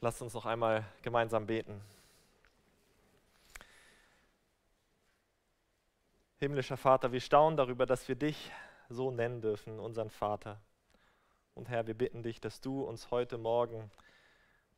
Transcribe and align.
Lasst 0.00 0.22
uns 0.22 0.32
noch 0.32 0.46
einmal 0.46 0.84
gemeinsam 1.02 1.44
beten. 1.44 1.82
Himmlischer 6.38 6.76
Vater, 6.76 7.10
wir 7.10 7.20
staunen 7.20 7.56
darüber, 7.56 7.84
dass 7.84 8.06
wir 8.06 8.14
dich 8.14 8.52
so 8.88 9.10
nennen 9.10 9.40
dürfen, 9.40 9.80
unseren 9.80 10.08
Vater. 10.08 10.60
Und 11.56 11.68
Herr, 11.68 11.88
wir 11.88 11.94
bitten 11.94 12.22
dich, 12.22 12.40
dass 12.40 12.60
du 12.60 12.84
uns 12.84 13.10
heute 13.10 13.38
Morgen 13.38 13.90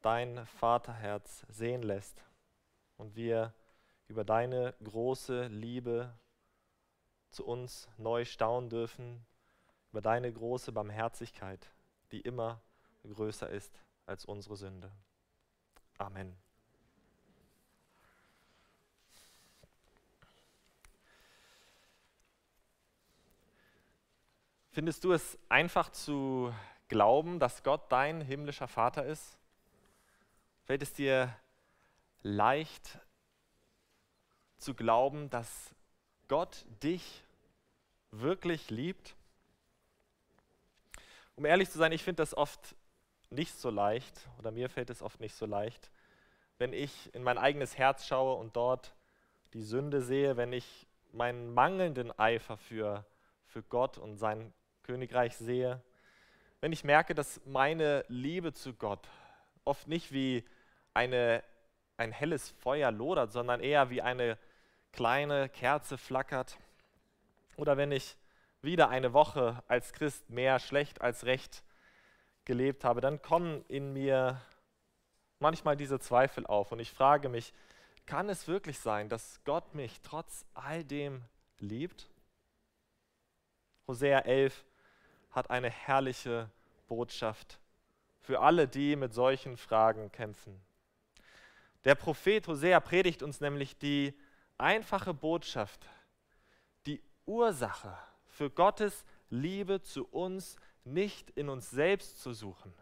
dein 0.01 0.47
Vaterherz 0.47 1.45
sehen 1.51 1.83
lässt 1.83 2.25
und 2.97 3.15
wir 3.15 3.53
über 4.09 4.25
deine 4.25 4.73
große 4.83 5.49
Liebe 5.49 6.15
zu 7.29 7.45
uns 7.45 7.91
neu 7.99 8.25
staunen 8.25 8.71
dürfen, 8.71 9.27
über 9.91 10.01
deine 10.01 10.33
große 10.33 10.73
Barmherzigkeit, 10.73 11.71
die 12.11 12.23
immer 12.23 12.63
größer 13.07 13.51
ist 13.51 13.83
als 14.07 14.25
unsere 14.25 14.57
Sünde. 14.57 14.91
Amen. 16.01 16.35
Findest 24.71 25.05
du 25.05 25.13
es 25.13 25.39
einfach 25.51 25.91
zu 25.91 26.55
glauben, 26.89 27.39
dass 27.39 27.63
Gott 27.63 27.93
dein 27.93 28.23
himmlischer 28.23 28.67
Vater 28.67 29.05
ist? 29.05 29.37
Fällt 30.65 30.81
es 30.83 30.95
dir 30.95 31.37
leicht 32.23 32.99
zu 34.57 34.75
glauben, 34.75 35.29
dass 35.29 35.75
Gott 36.29 36.65
dich 36.83 37.23
wirklich 38.11 38.71
liebt? 38.71 39.17
Um 41.37 41.45
ehrlich 41.45 41.69
zu 41.69 41.77
sein, 41.77 41.93
ich 41.93 42.03
finde 42.03 42.23
das 42.23 42.35
oft 42.35 42.75
nicht 43.31 43.55
so 43.55 43.71
leicht, 43.71 44.29
oder 44.39 44.51
mir 44.51 44.69
fällt 44.69 44.91
es 44.91 45.03
oft 45.03 45.21
nicht 45.21 45.35
so 45.35 45.47
leicht, 45.47 45.91
wenn 46.59 46.73
ich 46.73 47.15
in 47.15 47.23
mein 47.23 47.39
eigenes 47.39 47.79
Herz 47.79 48.07
schaue 48.07 48.35
und 48.35 48.57
dort 48.57 48.95
die 49.55 49.63
Sünde 49.63 50.03
sehe, 50.03 50.37
wenn 50.37 50.53
ich 50.53 50.87
meinen 51.13 51.55
mangelnden 51.55 52.17
Eifer 52.19 52.57
für, 52.57 53.05
für 53.47 53.63
Gott 53.63 53.99
und 53.99 54.17
sein 54.17 54.53
Königreich 54.83 55.37
sehe, 55.37 55.81
wenn 56.61 56.73
ich 56.73 56.85
merke, 56.85 57.15
dass 57.15 57.41
meine 57.47 58.05
Liebe 58.09 58.53
zu 58.53 58.75
Gott 58.75 59.09
oft 59.65 59.89
nicht 59.89 60.13
wie 60.13 60.45
eine, 60.93 61.43
ein 61.97 62.13
helles 62.13 62.51
Feuer 62.51 62.91
lodert, 62.91 63.33
sondern 63.33 63.61
eher 63.61 63.91
wie 63.91 64.03
eine 64.03 64.37
kleine 64.93 65.49
Kerze 65.49 65.97
flackert, 65.97 66.59
oder 67.57 67.77
wenn 67.77 67.93
ich 67.93 68.17
wieder 68.63 68.89
eine 68.89 69.13
Woche 69.13 69.63
als 69.69 69.93
Christ 69.93 70.29
mehr 70.31 70.59
schlecht 70.59 71.01
als 71.01 71.25
recht 71.25 71.63
gelebt 72.45 72.85
habe, 72.85 73.01
dann 73.01 73.23
kommen 73.23 73.65
in 73.69 73.93
mir 73.93 74.41
manchmal 75.39 75.77
diese 75.77 75.99
Zweifel 75.99 76.47
auf 76.47 76.73
und 76.73 76.81
ich 76.81 76.91
frage 76.91 77.29
mich, 77.29 77.53
kann 78.07 78.29
es 78.29 78.49
wirklich 78.49 78.79
sein, 78.79 79.09
dass 79.09 79.41
Gott 79.45 79.75
mich 79.75 80.01
trotz 80.03 80.45
all 80.55 80.85
dem 80.85 81.23
liebt? 81.59 82.11
Hosea 83.87 84.21
11 84.21 84.65
hat 85.31 85.51
eine 85.51 85.71
herrliche 85.71 86.51
Botschaft 86.89 87.59
für 88.21 88.41
alle, 88.41 88.69
die 88.69 88.97
mit 88.97 89.15
solchen 89.15 89.57
Fragen 89.57 90.11
kämpfen. 90.13 90.61
Der 91.85 91.95
Prophet 91.95 92.47
Hosea 92.47 92.81
predigt 92.81 93.23
uns 93.23 93.41
nämlich 93.41 93.79
die 93.79 94.15
einfache 94.59 95.15
Botschaft, 95.15 95.87
die 96.87 97.03
Ursache 97.27 97.97
für 98.27 98.51
Gottes 98.51 99.05
Liebe 99.31 99.83
zu 99.83 100.07
uns 100.09 100.57
nicht 100.85 101.31
in 101.31 101.49
uns 101.49 101.71
selbst 101.71 102.21
zu 102.21 102.33
suchen, 102.33 102.73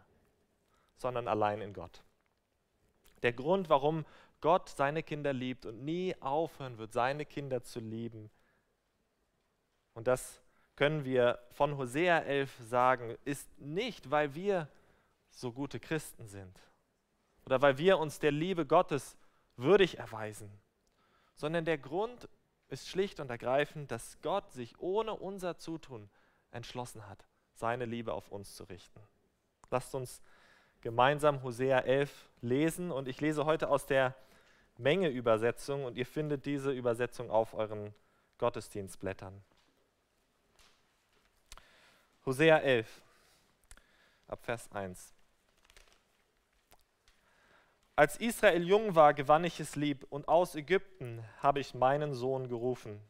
sondern 0.97 1.27
allein 1.27 1.61
in 1.61 1.73
Gott. 1.73 2.03
Der 3.21 3.33
Grund, 3.33 3.69
warum 3.69 4.05
Gott 4.41 4.69
seine 4.69 5.03
Kinder 5.03 5.33
liebt 5.33 5.65
und 5.65 5.83
nie 5.83 6.15
aufhören 6.21 6.77
wird, 6.77 6.93
seine 6.93 7.25
Kinder 7.25 7.63
zu 7.63 7.79
lieben. 7.79 8.29
Und 9.93 10.07
das 10.07 10.41
können 10.75 11.03
wir 11.03 11.39
von 11.51 11.77
Hosea 11.77 12.19
11 12.19 12.55
sagen, 12.69 13.17
ist 13.25 13.49
nicht, 13.59 14.11
weil 14.11 14.33
wir 14.33 14.69
so 15.29 15.51
gute 15.51 15.79
Christen 15.79 16.27
sind 16.27 16.57
oder 17.45 17.61
weil 17.61 17.77
wir 17.77 17.97
uns 17.97 18.19
der 18.19 18.31
Liebe 18.31 18.65
Gottes 18.65 19.17
würdig 19.57 19.97
erweisen, 19.97 20.49
sondern 21.35 21.65
der 21.65 21.77
Grund 21.77 22.29
ist 22.69 22.87
schlicht 22.87 23.19
und 23.19 23.29
ergreifend, 23.29 23.91
dass 23.91 24.21
Gott 24.21 24.51
sich 24.51 24.79
ohne 24.79 25.13
unser 25.13 25.57
Zutun 25.57 26.09
entschlossen 26.51 27.07
hat, 27.07 27.25
seine 27.59 27.85
Liebe 27.85 28.13
auf 28.13 28.31
uns 28.31 28.55
zu 28.55 28.63
richten. 28.63 28.99
Lasst 29.69 29.93
uns 29.93 30.21
gemeinsam 30.81 31.43
Hosea 31.43 31.79
11 31.79 32.29
lesen 32.41 32.91
und 32.91 33.07
ich 33.07 33.21
lese 33.21 33.45
heute 33.45 33.69
aus 33.69 33.85
der 33.85 34.15
Menge-Übersetzung 34.77 35.83
und 35.83 35.97
ihr 35.97 36.05
findet 36.05 36.45
diese 36.45 36.71
Übersetzung 36.71 37.29
auf 37.29 37.53
euren 37.53 37.93
Gottesdienstblättern. 38.37 39.43
Hosea 42.25 42.59
11, 42.59 43.01
ab 44.27 44.43
Vers 44.43 44.71
1. 44.71 45.13
Als 47.95 48.15
Israel 48.17 48.63
jung 48.63 48.95
war, 48.95 49.13
gewann 49.13 49.43
ich 49.43 49.59
es 49.59 49.75
lieb, 49.75 50.05
und 50.09 50.29
aus 50.29 50.55
Ägypten 50.55 51.25
habe 51.39 51.59
ich 51.59 51.73
meinen 51.73 52.13
Sohn 52.13 52.47
gerufen. 52.47 53.01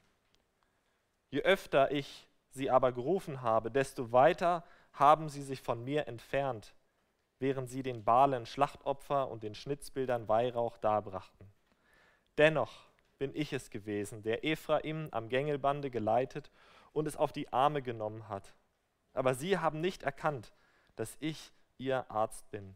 Je 1.29 1.41
öfter 1.43 1.91
ich 1.91 2.28
sie 2.51 2.69
aber 2.69 2.91
gerufen 2.91 3.41
habe, 3.41 3.71
desto 3.71 4.11
weiter 4.11 4.63
haben 4.93 5.29
sie 5.29 5.43
sich 5.43 5.61
von 5.61 5.83
mir 5.83 6.07
entfernt, 6.07 6.73
während 7.39 7.69
sie 7.69 7.83
den 7.83 8.03
Balen 8.03 8.45
Schlachtopfer 8.45 9.29
und 9.29 9.43
den 9.43 9.55
Schnitzbildern 9.55 10.27
Weihrauch 10.27 10.77
darbrachten. 10.77 11.47
Dennoch 12.37 12.89
bin 13.17 13.31
ich 13.35 13.53
es 13.53 13.69
gewesen, 13.69 14.23
der 14.23 14.45
Ephraim 14.45 15.09
am 15.11 15.29
Gängelbande 15.29 15.89
geleitet 15.89 16.51
und 16.93 17.07
es 17.07 17.17
auf 17.17 17.31
die 17.31 17.51
Arme 17.51 17.81
genommen 17.81 18.27
hat. 18.29 18.55
Aber 19.13 19.33
sie 19.33 19.57
haben 19.57 19.81
nicht 19.81 20.03
erkannt, 20.03 20.53
dass 20.95 21.17
ich 21.19 21.51
ihr 21.77 22.09
Arzt 22.09 22.49
bin. 22.51 22.75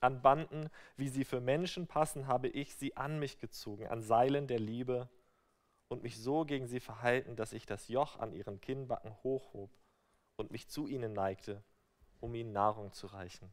An 0.00 0.20
Banden, 0.20 0.68
wie 0.96 1.08
sie 1.08 1.24
für 1.24 1.40
Menschen 1.40 1.86
passen, 1.86 2.26
habe 2.26 2.48
ich 2.48 2.74
sie 2.74 2.96
an 2.96 3.18
mich 3.18 3.38
gezogen, 3.38 3.86
an 3.86 4.02
Seilen 4.02 4.48
der 4.48 4.58
Liebe 4.58 5.08
und 5.92 6.02
mich 6.02 6.18
so 6.18 6.44
gegen 6.46 6.66
sie 6.66 6.80
verhalten, 6.80 7.36
dass 7.36 7.52
ich 7.52 7.66
das 7.66 7.88
Joch 7.88 8.18
an 8.18 8.32
ihren 8.32 8.60
Kinnbacken 8.62 9.14
hochhob 9.22 9.70
und 10.36 10.50
mich 10.50 10.66
zu 10.68 10.86
ihnen 10.86 11.12
neigte, 11.12 11.62
um 12.18 12.34
ihnen 12.34 12.52
Nahrung 12.52 12.92
zu 12.92 13.06
reichen. 13.06 13.52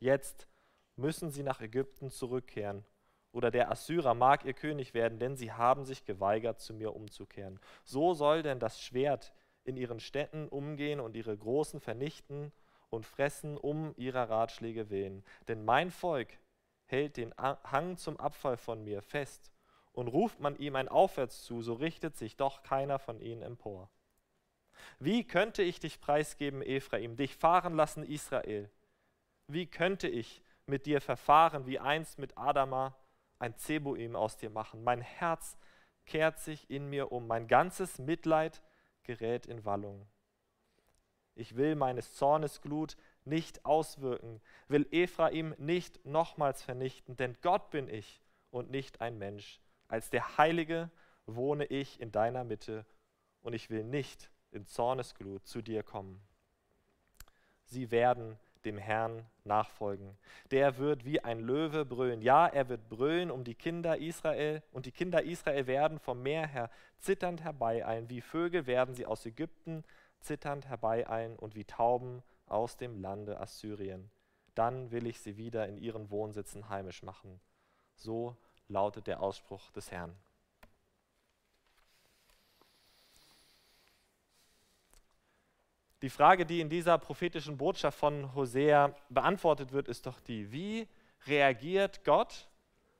Jetzt 0.00 0.48
müssen 0.96 1.30
sie 1.30 1.44
nach 1.44 1.60
Ägypten 1.60 2.10
zurückkehren, 2.10 2.84
oder 3.30 3.52
der 3.52 3.70
Assyrer 3.70 4.14
mag 4.14 4.44
ihr 4.44 4.54
König 4.54 4.94
werden, 4.94 5.20
denn 5.20 5.36
sie 5.36 5.52
haben 5.52 5.84
sich 5.84 6.04
geweigert, 6.04 6.60
zu 6.60 6.74
mir 6.74 6.96
umzukehren. 6.96 7.60
So 7.84 8.14
soll 8.14 8.42
denn 8.42 8.58
das 8.58 8.80
Schwert 8.80 9.32
in 9.64 9.76
ihren 9.76 10.00
Städten 10.00 10.48
umgehen 10.48 10.98
und 10.98 11.14
ihre 11.14 11.36
Großen 11.36 11.78
vernichten 11.78 12.50
und 12.90 13.06
fressen 13.06 13.56
um 13.56 13.94
ihrer 13.96 14.30
Ratschläge 14.30 14.90
willen. 14.90 15.22
Denn 15.46 15.64
mein 15.64 15.92
Volk 15.92 16.38
hält 16.86 17.18
den 17.18 17.32
Hang 17.36 17.98
zum 17.98 18.18
Abfall 18.18 18.56
von 18.56 18.82
mir 18.82 19.02
fest 19.02 19.52
und 19.98 20.06
ruft 20.06 20.38
man 20.38 20.56
ihm 20.60 20.76
ein 20.76 20.86
Aufwärts 20.86 21.42
zu, 21.42 21.60
so 21.60 21.74
richtet 21.74 22.16
sich 22.16 22.36
doch 22.36 22.62
keiner 22.62 23.00
von 23.00 23.20
ihnen 23.20 23.42
empor. 23.42 23.90
Wie 25.00 25.24
könnte 25.24 25.64
ich 25.64 25.80
dich 25.80 26.00
preisgeben, 26.00 26.62
Ephraim, 26.62 27.16
dich 27.16 27.34
fahren 27.34 27.74
lassen, 27.74 28.04
Israel? 28.04 28.70
Wie 29.48 29.66
könnte 29.66 30.06
ich 30.06 30.40
mit 30.66 30.86
dir 30.86 31.00
verfahren, 31.00 31.66
wie 31.66 31.80
einst 31.80 32.20
mit 32.20 32.38
Adama 32.38 32.94
ein 33.40 33.56
Zeboim 33.56 34.14
aus 34.14 34.36
dir 34.36 34.50
machen? 34.50 34.84
Mein 34.84 35.00
Herz 35.00 35.58
kehrt 36.06 36.38
sich 36.38 36.70
in 36.70 36.88
mir 36.88 37.10
um, 37.10 37.26
mein 37.26 37.48
ganzes 37.48 37.98
Mitleid 37.98 38.62
gerät 39.02 39.46
in 39.46 39.64
Wallung. 39.64 40.06
Ich 41.34 41.56
will 41.56 41.74
meines 41.74 42.14
Zornes 42.14 42.60
Glut 42.60 42.96
nicht 43.24 43.64
auswirken, 43.64 44.40
will 44.68 44.86
Ephraim 44.92 45.56
nicht 45.58 46.06
nochmals 46.06 46.62
vernichten, 46.62 47.16
denn 47.16 47.36
Gott 47.42 47.70
bin 47.70 47.88
ich 47.88 48.22
und 48.52 48.70
nicht 48.70 49.00
ein 49.00 49.18
Mensch, 49.18 49.60
als 49.88 50.10
der 50.10 50.38
Heilige 50.38 50.90
wohne 51.26 51.64
ich 51.64 52.00
in 52.00 52.12
deiner 52.12 52.44
Mitte 52.44 52.86
und 53.42 53.52
ich 53.52 53.70
will 53.70 53.84
nicht 53.84 54.30
in 54.50 54.66
Zornesglut 54.66 55.46
zu 55.46 55.62
dir 55.62 55.82
kommen. 55.82 56.20
Sie 57.64 57.90
werden 57.90 58.38
dem 58.64 58.78
Herrn 58.78 59.24
nachfolgen. 59.44 60.16
Der 60.50 60.78
wird 60.78 61.04
wie 61.04 61.22
ein 61.22 61.40
Löwe 61.40 61.84
brüllen. 61.84 62.22
Ja, 62.22 62.46
er 62.46 62.68
wird 62.68 62.88
brüllen 62.88 63.30
um 63.30 63.44
die 63.44 63.54
Kinder 63.54 63.98
Israel 63.98 64.62
und 64.72 64.86
die 64.86 64.92
Kinder 64.92 65.22
Israel 65.22 65.66
werden 65.66 65.98
vom 65.98 66.22
Meer 66.22 66.46
her 66.46 66.70
zitternd 66.98 67.42
herbeieilen. 67.42 68.10
Wie 68.10 68.20
Vögel 68.20 68.66
werden 68.66 68.94
sie 68.94 69.06
aus 69.06 69.24
Ägypten 69.26 69.84
zitternd 70.20 70.66
herbeieilen 70.66 71.36
und 71.36 71.54
wie 71.54 71.64
Tauben 71.64 72.22
aus 72.46 72.76
dem 72.76 73.00
Lande 73.00 73.40
Assyrien. 73.40 74.10
Dann 74.54 74.90
will 74.90 75.06
ich 75.06 75.20
sie 75.20 75.36
wieder 75.36 75.68
in 75.68 75.78
ihren 75.78 76.10
Wohnsitzen 76.10 76.68
heimisch 76.68 77.02
machen. 77.02 77.40
So 77.94 78.36
lautet 78.68 79.06
der 79.06 79.20
Ausspruch 79.20 79.70
des 79.70 79.90
Herrn. 79.90 80.14
Die 86.02 86.10
Frage, 86.10 86.46
die 86.46 86.60
in 86.60 86.68
dieser 86.68 86.96
prophetischen 86.96 87.56
Botschaft 87.56 87.98
von 87.98 88.32
Hosea 88.34 88.94
beantwortet 89.08 89.72
wird, 89.72 89.88
ist 89.88 90.06
doch 90.06 90.20
die, 90.20 90.52
wie 90.52 90.86
reagiert 91.26 92.04
Gott 92.04 92.48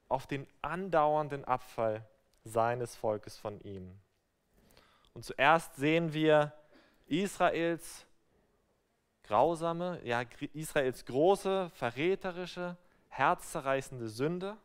auf 0.09 0.27
den 0.27 0.45
andauernden 0.61 1.45
Abfall 1.45 2.05
seines 2.43 2.97
Volkes 2.97 3.37
von 3.37 3.61
ihm? 3.61 3.97
Und 5.13 5.23
zuerst 5.23 5.75
sehen 5.75 6.13
wir 6.13 6.53
Israels 7.07 8.05
grausame, 9.23 10.01
ja, 10.03 10.23
Israels 10.53 11.05
große, 11.05 11.69
verräterische, 11.75 12.75
herzzerreißende 13.09 14.09
Sünde. 14.09 14.57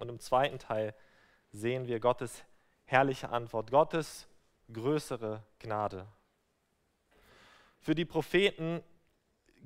Und 0.00 0.08
im 0.08 0.18
zweiten 0.18 0.58
Teil 0.58 0.94
sehen 1.52 1.86
wir 1.86 2.00
Gottes 2.00 2.44
herrliche 2.84 3.30
Antwort, 3.30 3.70
Gottes 3.70 4.26
größere 4.72 5.42
Gnade. 5.58 6.06
Für 7.78 7.94
die 7.94 8.04
Propheten 8.04 8.82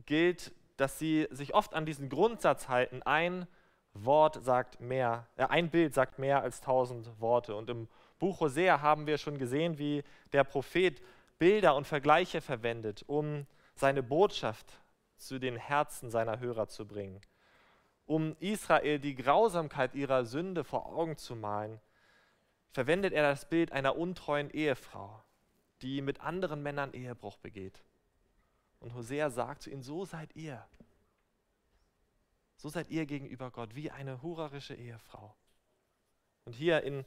gilt, 0.07 0.53
dass 0.77 0.99
sie 0.99 1.27
sich 1.31 1.55
oft 1.55 1.75
an 1.75 1.87
diesen 1.87 2.09
Grundsatz 2.09 2.69
halten, 2.69 3.03
ein 3.03 3.47
Wort 3.93 4.45
sagt 4.45 4.81
mehr, 4.81 5.29
äh, 5.37 5.45
ein 5.45 5.71
Bild 5.71 5.95
sagt 5.95 6.19
mehr 6.19 6.43
als 6.43 6.61
tausend 6.61 7.09
Worte. 7.21 7.55
Und 7.55 7.71
im 7.71 7.89
Buch 8.19 8.41
Hosea 8.41 8.81
haben 8.81 9.07
wir 9.07 9.19
schon 9.19 9.39
gesehen, 9.39 9.79
wie 9.79 10.03
der 10.33 10.45
Prophet 10.45 11.01
Bilder 11.39 11.77
und 11.77 11.87
Vergleiche 11.87 12.41
verwendet, 12.41 13.05
um 13.07 13.47
seine 13.75 14.03
Botschaft 14.03 14.81
zu 15.17 15.39
den 15.39 15.57
Herzen 15.57 16.11
seiner 16.11 16.41
Hörer 16.41 16.69
zu 16.69 16.87
bringen, 16.87 17.21
um 18.07 18.37
Israel 18.41 18.99
die 18.99 19.15
Grausamkeit 19.15 19.95
ihrer 19.95 20.25
Sünde 20.25 20.65
vor 20.65 20.87
Augen 20.87 21.17
zu 21.17 21.37
malen, 21.37 21.81
verwendet 22.71 23.13
er 23.13 23.23
das 23.23 23.49
Bild 23.49 23.73
einer 23.73 23.97
untreuen 23.97 24.51
Ehefrau, 24.51 25.23
die 25.83 26.03
mit 26.03 26.21
anderen 26.21 26.63
Männern 26.63 26.93
Ehebruch 26.93 27.39
begeht. 27.39 27.83
Und 28.81 28.95
Hosea 28.95 29.31
sagt 29.31 29.63
zu 29.63 29.71
ihnen, 29.71 29.83
so 29.83 30.05
seid 30.05 30.35
ihr. 30.37 30.67
So 32.57 32.69
seid 32.69 32.91
ihr 32.91 33.07
gegenüber 33.07 33.51
Gott 33.51 33.75
wie 33.75 33.91
eine 33.91 34.23
hurerische 34.23 34.75
Ehefrau. 34.75 35.35
Und 36.45 36.55
hier 36.55 36.83
in 36.83 37.05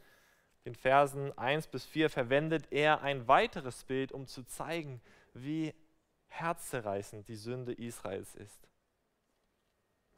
den 0.66 0.76
Versen 0.76 1.38
1 1.38 1.68
bis 1.68 1.86
4 1.86 2.10
verwendet 2.10 2.72
er 2.72 3.02
ein 3.02 3.28
weiteres 3.28 3.84
Bild, 3.84 4.12
um 4.12 4.28
zu 4.28 4.44
zeigen, 4.44 5.02
wie 5.34 5.74
herzzerreißend 6.28 7.28
die 7.28 7.36
Sünde 7.36 7.74
Israels 7.74 8.36
ist. 8.36 8.67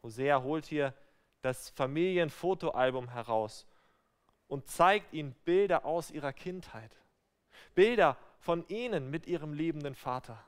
Hosea 0.04 0.42
holt 0.42 0.66
hier 0.66 0.94
das 1.42 1.70
Familienfotoalbum 1.70 3.10
heraus 3.10 3.66
und 4.48 4.68
zeigt 4.68 5.14
ihnen 5.14 5.34
Bilder 5.46 5.86
aus 5.86 6.12
ihrer 6.12 6.34
Kindheit. 6.34 6.96
Bilder 7.76 8.18
von 8.40 8.68
ihnen 8.68 9.10
mit 9.10 9.28
ihrem 9.28 9.54
liebenden 9.54 9.96
Vater. 9.96 10.44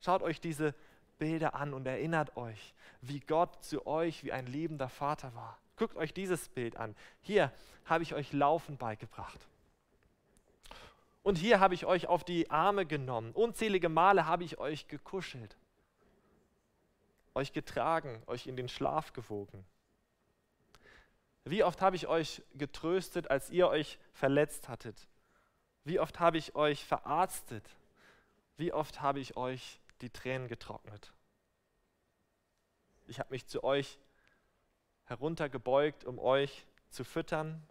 Schaut 0.00 0.22
euch 0.22 0.40
diese 0.40 0.74
Bilder 1.18 1.54
an 1.54 1.74
und 1.74 1.86
erinnert 1.86 2.36
euch, 2.36 2.74
wie 3.00 3.20
Gott 3.20 3.64
zu 3.64 3.86
euch 3.86 4.24
wie 4.24 4.32
ein 4.32 4.46
liebender 4.46 4.88
Vater 4.88 5.34
war. 5.34 5.58
Guckt 5.76 5.96
euch 5.96 6.12
dieses 6.12 6.48
Bild 6.48 6.76
an. 6.76 6.94
Hier 7.20 7.52
habe 7.84 8.02
ich 8.02 8.14
euch 8.14 8.32
Laufen 8.32 8.76
beigebracht. 8.76 9.46
Und 11.22 11.36
hier 11.36 11.60
habe 11.60 11.74
ich 11.74 11.84
euch 11.86 12.06
auf 12.06 12.24
die 12.24 12.50
Arme 12.50 12.86
genommen. 12.86 13.32
Unzählige 13.32 13.88
Male 13.88 14.26
habe 14.26 14.44
ich 14.44 14.58
euch 14.58 14.86
gekuschelt, 14.86 15.56
euch 17.36 17.52
getragen, 17.52 18.22
euch 18.26 18.46
in 18.46 18.56
den 18.56 18.68
Schlaf 18.68 19.12
gewogen. 19.12 19.64
Wie 21.44 21.62
oft 21.62 21.80
habe 21.82 21.94
ich 21.94 22.08
euch 22.08 22.42
getröstet, 22.54 23.30
als 23.30 23.50
ihr 23.50 23.68
euch 23.68 23.98
verletzt 24.12 24.68
hattet? 24.68 25.06
Wie 25.84 26.00
oft 26.00 26.18
habe 26.18 26.38
ich 26.38 26.56
euch 26.56 26.84
verarztet? 26.84 27.68
Wie 28.56 28.72
oft 28.72 29.00
habe 29.00 29.20
ich 29.20 29.36
euch 29.36 29.78
die 30.00 30.10
Tränen 30.10 30.48
getrocknet? 30.48 31.12
Ich 33.06 33.20
habe 33.20 33.30
mich 33.30 33.46
zu 33.46 33.62
euch 33.62 34.00
heruntergebeugt, 35.04 36.04
um 36.04 36.18
euch 36.18 36.66
zu 36.90 37.04
füttern. 37.04 37.62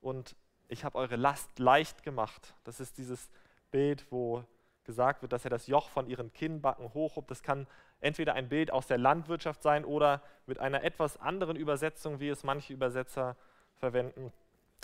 Und 0.00 0.34
ich 0.66 0.82
habe 0.82 0.98
eure 0.98 1.16
Last 1.16 1.58
leicht 1.58 2.02
gemacht. 2.02 2.54
Das 2.64 2.80
ist 2.80 2.98
dieses 2.98 3.30
Bild, 3.70 4.10
wo 4.10 4.44
gesagt 4.84 5.22
wird, 5.22 5.32
dass 5.32 5.44
er 5.44 5.50
das 5.50 5.66
Joch 5.66 5.88
von 5.88 6.08
ihren 6.08 6.32
Kinnbacken 6.32 6.92
hochhob. 6.94 7.28
Das 7.28 7.42
kann 7.42 7.66
entweder 8.00 8.34
ein 8.34 8.48
Bild 8.48 8.70
aus 8.70 8.86
der 8.86 8.98
Landwirtschaft 8.98 9.62
sein 9.62 9.84
oder 9.84 10.22
mit 10.46 10.58
einer 10.58 10.82
etwas 10.82 11.16
anderen 11.18 11.56
Übersetzung, 11.56 12.20
wie 12.20 12.28
es 12.28 12.44
manche 12.44 12.72
Übersetzer 12.72 13.36
verwenden, 13.76 14.32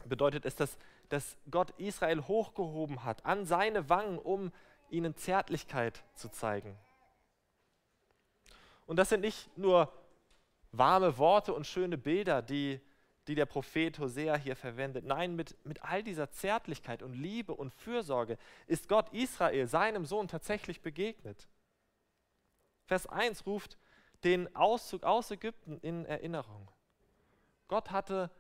bedeutet 0.05 0.45
es, 0.45 0.55
dass, 0.55 0.79
dass 1.09 1.37
Gott 1.51 1.71
Israel 1.79 2.27
hochgehoben 2.27 3.05
hat 3.05 3.25
an 3.27 3.45
seine 3.45 3.89
Wangen, 3.89 4.19
um 4.19 4.53
ihnen 4.91 5.17
Zärtlichkeit 5.17 6.03
zu 6.15 6.29
zeigen. 6.29 6.77
Und 8.87 8.97
das 8.97 9.09
sind 9.09 9.21
nicht 9.21 9.57
nur 9.59 9.93
warme 10.73 11.19
Worte 11.19 11.53
und 11.53 11.67
schöne 11.67 11.99
Bilder, 11.99 12.43
die 12.43 12.81
die 13.29 13.35
der 13.35 13.47
Prophet 13.47 13.99
Hosea 13.99 14.37
hier 14.37 14.57
verwendet. 14.57 15.05
Nein, 15.05 15.37
mit, 15.37 15.55
mit 15.65 15.83
all 15.83 16.03
dieser 16.03 16.31
Zärtlichkeit 16.31 17.03
und 17.03 17.13
Liebe 17.13 17.55
und 17.55 17.73
Fürsorge 17.75 18.39
ist 18.67 18.89
Gott 18.89 19.13
Israel, 19.13 19.69
seinem 19.69 20.07
Sohn, 20.07 20.29
tatsächlich 20.29 20.81
begegnet. 20.81 21.47
Vers 22.87 23.07
1 23.07 23.47
ruft 23.47 23.77
den 24.25 24.55
Auszug 24.57 25.05
aus 25.05 25.31
Ägypten 25.31 25.79
in 25.79 26.07
Erinnerung. 26.07 26.71
Gott 27.69 27.91
hatte 27.91 28.31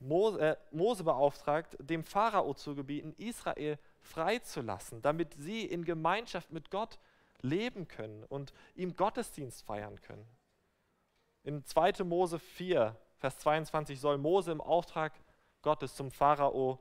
Mose, 0.00 0.40
äh, 0.40 0.56
Mose 0.72 1.04
beauftragt, 1.04 1.76
dem 1.78 2.02
Pharao 2.02 2.52
zu 2.54 2.74
gebieten, 2.74 3.14
Israel 3.16 3.78
freizulassen, 4.00 5.00
damit 5.02 5.34
sie 5.38 5.64
in 5.64 5.84
Gemeinschaft 5.84 6.50
mit 6.50 6.70
Gott 6.70 6.98
leben 7.42 7.86
können 7.86 8.24
und 8.24 8.52
ihm 8.74 8.96
Gottesdienst 8.96 9.62
feiern 9.62 10.00
können. 10.00 10.26
In 11.44 11.64
2. 11.64 12.04
Mose 12.04 12.40
4 12.40 12.96
Vers 13.18 13.38
22 13.38 14.00
soll 14.00 14.18
Mose 14.18 14.52
im 14.52 14.60
Auftrag 14.60 15.12
Gottes 15.62 15.94
zum 15.94 16.10
Pharao 16.10 16.78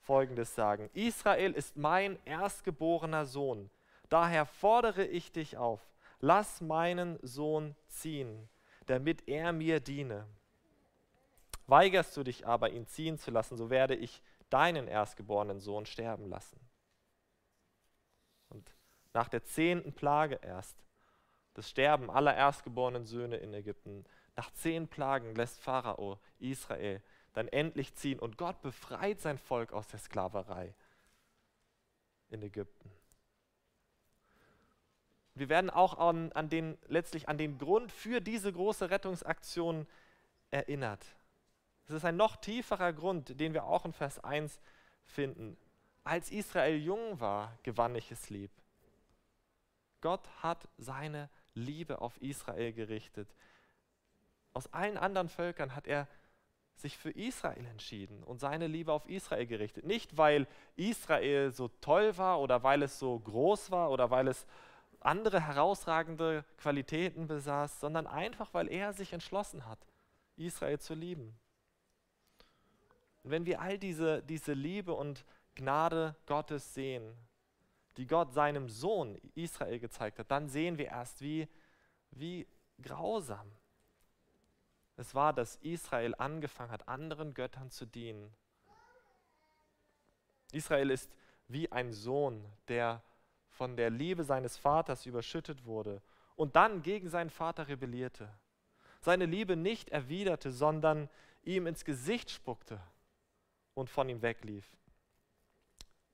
Folgendes 0.00 0.54
sagen. 0.54 0.88
Israel 0.94 1.52
ist 1.52 1.76
mein 1.76 2.18
erstgeborener 2.24 3.26
Sohn. 3.26 3.70
Daher 4.08 4.46
fordere 4.46 5.04
ich 5.04 5.32
dich 5.32 5.56
auf, 5.56 5.80
lass 6.20 6.60
meinen 6.60 7.18
Sohn 7.22 7.76
ziehen, 7.88 8.48
damit 8.86 9.28
er 9.28 9.52
mir 9.52 9.80
diene. 9.80 10.26
Weigerst 11.66 12.16
du 12.16 12.22
dich 12.22 12.46
aber, 12.46 12.70
ihn 12.70 12.86
ziehen 12.86 13.18
zu 13.18 13.30
lassen, 13.30 13.58
so 13.58 13.68
werde 13.68 13.94
ich 13.94 14.22
deinen 14.48 14.88
erstgeborenen 14.88 15.60
Sohn 15.60 15.84
sterben 15.84 16.26
lassen. 16.30 16.58
Und 18.48 18.74
nach 19.12 19.28
der 19.28 19.44
zehnten 19.44 19.92
Plage 19.92 20.40
erst, 20.42 20.82
das 21.58 21.68
Sterben 21.68 22.08
aller 22.08 22.36
erstgeborenen 22.36 23.04
Söhne 23.04 23.36
in 23.36 23.52
Ägypten, 23.52 24.04
nach 24.36 24.52
zehn 24.52 24.86
Plagen 24.86 25.34
lässt 25.34 25.60
Pharao 25.60 26.20
Israel 26.38 27.02
dann 27.32 27.48
endlich 27.48 27.94
ziehen 27.94 28.18
und 28.20 28.38
Gott 28.38 28.62
befreit 28.62 29.20
sein 29.20 29.38
Volk 29.38 29.72
aus 29.72 29.88
der 29.88 29.98
Sklaverei 29.98 30.74
in 32.30 32.42
Ägypten. 32.42 32.90
Wir 35.34 35.48
werden 35.48 35.70
auch 35.70 35.98
an, 35.98 36.32
an 36.32 36.48
den, 36.48 36.78
letztlich 36.86 37.28
an 37.28 37.38
den 37.38 37.58
Grund 37.58 37.92
für 37.92 38.20
diese 38.20 38.52
große 38.52 38.90
Rettungsaktion 38.90 39.86
erinnert. 40.50 41.04
Es 41.86 41.90
ist 41.90 42.04
ein 42.04 42.16
noch 42.16 42.36
tieferer 42.36 42.92
Grund, 42.92 43.38
den 43.40 43.54
wir 43.54 43.64
auch 43.64 43.84
in 43.84 43.92
Vers 43.92 44.22
1 44.22 44.60
finden. 45.04 45.56
Als 46.04 46.30
Israel 46.30 46.76
jung 46.76 47.18
war, 47.20 47.56
gewann 47.62 47.94
ich 47.94 48.10
es 48.10 48.30
lieb. 48.30 48.50
Gott 50.00 50.28
hat 50.42 50.68
seine 50.76 51.28
Liebe 51.58 52.00
auf 52.00 52.20
Israel 52.22 52.72
gerichtet. 52.72 53.28
Aus 54.54 54.72
allen 54.72 54.96
anderen 54.96 55.28
Völkern 55.28 55.74
hat 55.74 55.86
er 55.86 56.08
sich 56.74 56.96
für 56.96 57.10
Israel 57.10 57.64
entschieden 57.66 58.22
und 58.22 58.38
seine 58.38 58.66
Liebe 58.66 58.92
auf 58.92 59.08
Israel 59.08 59.46
gerichtet. 59.46 59.84
Nicht, 59.84 60.16
weil 60.16 60.46
Israel 60.76 61.50
so 61.50 61.68
toll 61.80 62.16
war 62.16 62.40
oder 62.40 62.62
weil 62.62 62.82
es 62.82 62.98
so 62.98 63.18
groß 63.18 63.70
war 63.70 63.90
oder 63.90 64.10
weil 64.10 64.28
es 64.28 64.46
andere 65.00 65.40
herausragende 65.40 66.44
Qualitäten 66.56 67.26
besaß, 67.26 67.80
sondern 67.80 68.06
einfach, 68.06 68.54
weil 68.54 68.68
er 68.68 68.92
sich 68.92 69.12
entschlossen 69.12 69.66
hat, 69.66 69.78
Israel 70.36 70.78
zu 70.78 70.94
lieben. 70.94 71.38
Und 73.22 73.30
wenn 73.30 73.46
wir 73.46 73.60
all 73.60 73.78
diese, 73.78 74.22
diese 74.22 74.52
Liebe 74.52 74.94
und 74.94 75.24
Gnade 75.54 76.14
Gottes 76.26 76.74
sehen, 76.74 77.14
die 77.98 78.06
Gott 78.06 78.32
seinem 78.32 78.68
Sohn 78.68 79.16
Israel 79.34 79.78
gezeigt 79.80 80.20
hat, 80.20 80.30
dann 80.30 80.48
sehen 80.48 80.78
wir 80.78 80.86
erst, 80.86 81.20
wie, 81.20 81.48
wie 82.12 82.46
grausam 82.80 83.50
es 84.96 85.14
war, 85.14 85.32
dass 85.32 85.56
Israel 85.56 86.14
angefangen 86.16 86.70
hat, 86.70 86.88
anderen 86.88 87.34
Göttern 87.34 87.70
zu 87.70 87.86
dienen. 87.86 88.34
Israel 90.52 90.90
ist 90.90 91.10
wie 91.48 91.70
ein 91.70 91.92
Sohn, 91.92 92.44
der 92.68 93.02
von 93.50 93.76
der 93.76 93.90
Liebe 93.90 94.22
seines 94.22 94.56
Vaters 94.56 95.04
überschüttet 95.04 95.64
wurde 95.64 96.00
und 96.36 96.54
dann 96.54 96.82
gegen 96.82 97.08
seinen 97.08 97.30
Vater 97.30 97.66
rebellierte. 97.66 98.32
Seine 99.00 99.26
Liebe 99.26 99.56
nicht 99.56 99.90
erwiderte, 99.90 100.52
sondern 100.52 101.08
ihm 101.42 101.66
ins 101.66 101.84
Gesicht 101.84 102.30
spuckte 102.30 102.80
und 103.74 103.90
von 103.90 104.08
ihm 104.08 104.22
weglief. 104.22 104.76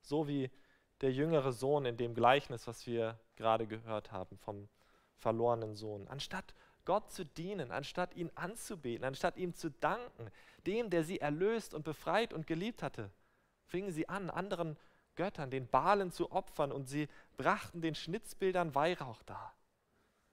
So 0.01 0.29
wie 0.29 0.51
der 1.05 1.13
jüngere 1.13 1.53
Sohn 1.53 1.85
in 1.85 1.99
dem 1.99 2.15
Gleichnis, 2.15 2.67
was 2.67 2.87
wir 2.87 3.21
gerade 3.37 3.67
gehört 3.67 4.11
haben 4.11 4.39
vom 4.39 4.71
verlorenen 5.19 5.75
Sohn. 5.75 6.09
Anstatt 6.09 6.55
Gott 6.87 7.11
zu 7.11 7.27
dienen, 7.27 7.71
anstatt 7.73 8.15
ihn 8.15 8.31
anzubeten, 8.35 9.05
anstatt 9.05 9.37
ihm 9.37 9.53
zu 9.53 9.71
danken, 9.71 10.31
dem, 10.67 10.89
der 10.89 11.05
sie 11.05 11.21
erlöst 11.21 11.75
und 11.75 11.85
befreit 11.85 12.33
und 12.33 12.47
geliebt 12.47 12.83
hatte, 12.83 13.11
fingen 13.67 13.93
sie 13.93 14.09
an, 14.09 14.31
anderen 14.31 14.79
Göttern, 15.15 15.51
den 15.51 15.69
Balen 15.69 16.11
zu 16.11 16.33
opfern 16.33 16.73
und 16.73 16.87
sie 16.87 17.09
brachten 17.37 17.83
den 17.83 17.95
Schnitzbildern 17.95 18.75
Weihrauch 18.75 19.23
dar. 19.25 19.55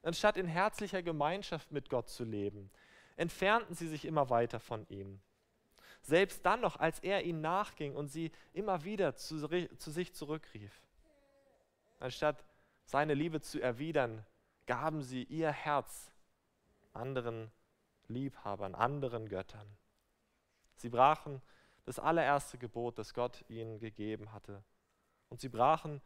Anstatt 0.03 0.37
in 0.37 0.47
herzlicher 0.47 1.03
Gemeinschaft 1.03 1.73
mit 1.73 1.89
Gott 1.89 2.07
zu 2.07 2.23
leben, 2.23 2.71
entfernten 3.17 3.75
sie 3.75 3.89
sich 3.89 4.05
immer 4.05 4.29
weiter 4.29 4.61
von 4.61 4.87
ihm. 4.87 5.19
Selbst 6.01 6.45
dann 6.45 6.61
noch, 6.61 6.77
als 6.77 6.99
er 6.99 7.23
ihnen 7.23 7.41
nachging 7.41 7.95
und 7.95 8.07
sie 8.07 8.31
immer 8.53 8.83
wieder 8.83 9.15
zu, 9.15 9.47
zu 9.77 9.91
sich 9.91 10.13
zurückrief. 10.13 10.81
Anstatt 11.99 12.43
seine 12.85 13.13
Liebe 13.13 13.41
zu 13.41 13.61
erwidern, 13.61 14.25
gaben 14.65 15.01
sie 15.01 15.23
ihr 15.23 15.51
Herz 15.51 16.11
anderen 16.93 17.51
Liebhabern, 18.07 18.75
anderen 18.75 19.29
Göttern. 19.29 19.77
Sie 20.75 20.89
brachen 20.89 21.41
das 21.85 21.99
allererste 21.99 22.57
Gebot, 22.57 22.97
das 22.97 23.13
Gott 23.13 23.45
ihnen 23.47 23.79
gegeben 23.79 24.31
hatte. 24.33 24.63
Und 25.29 25.39
sie 25.39 25.49
brachen 25.49 26.01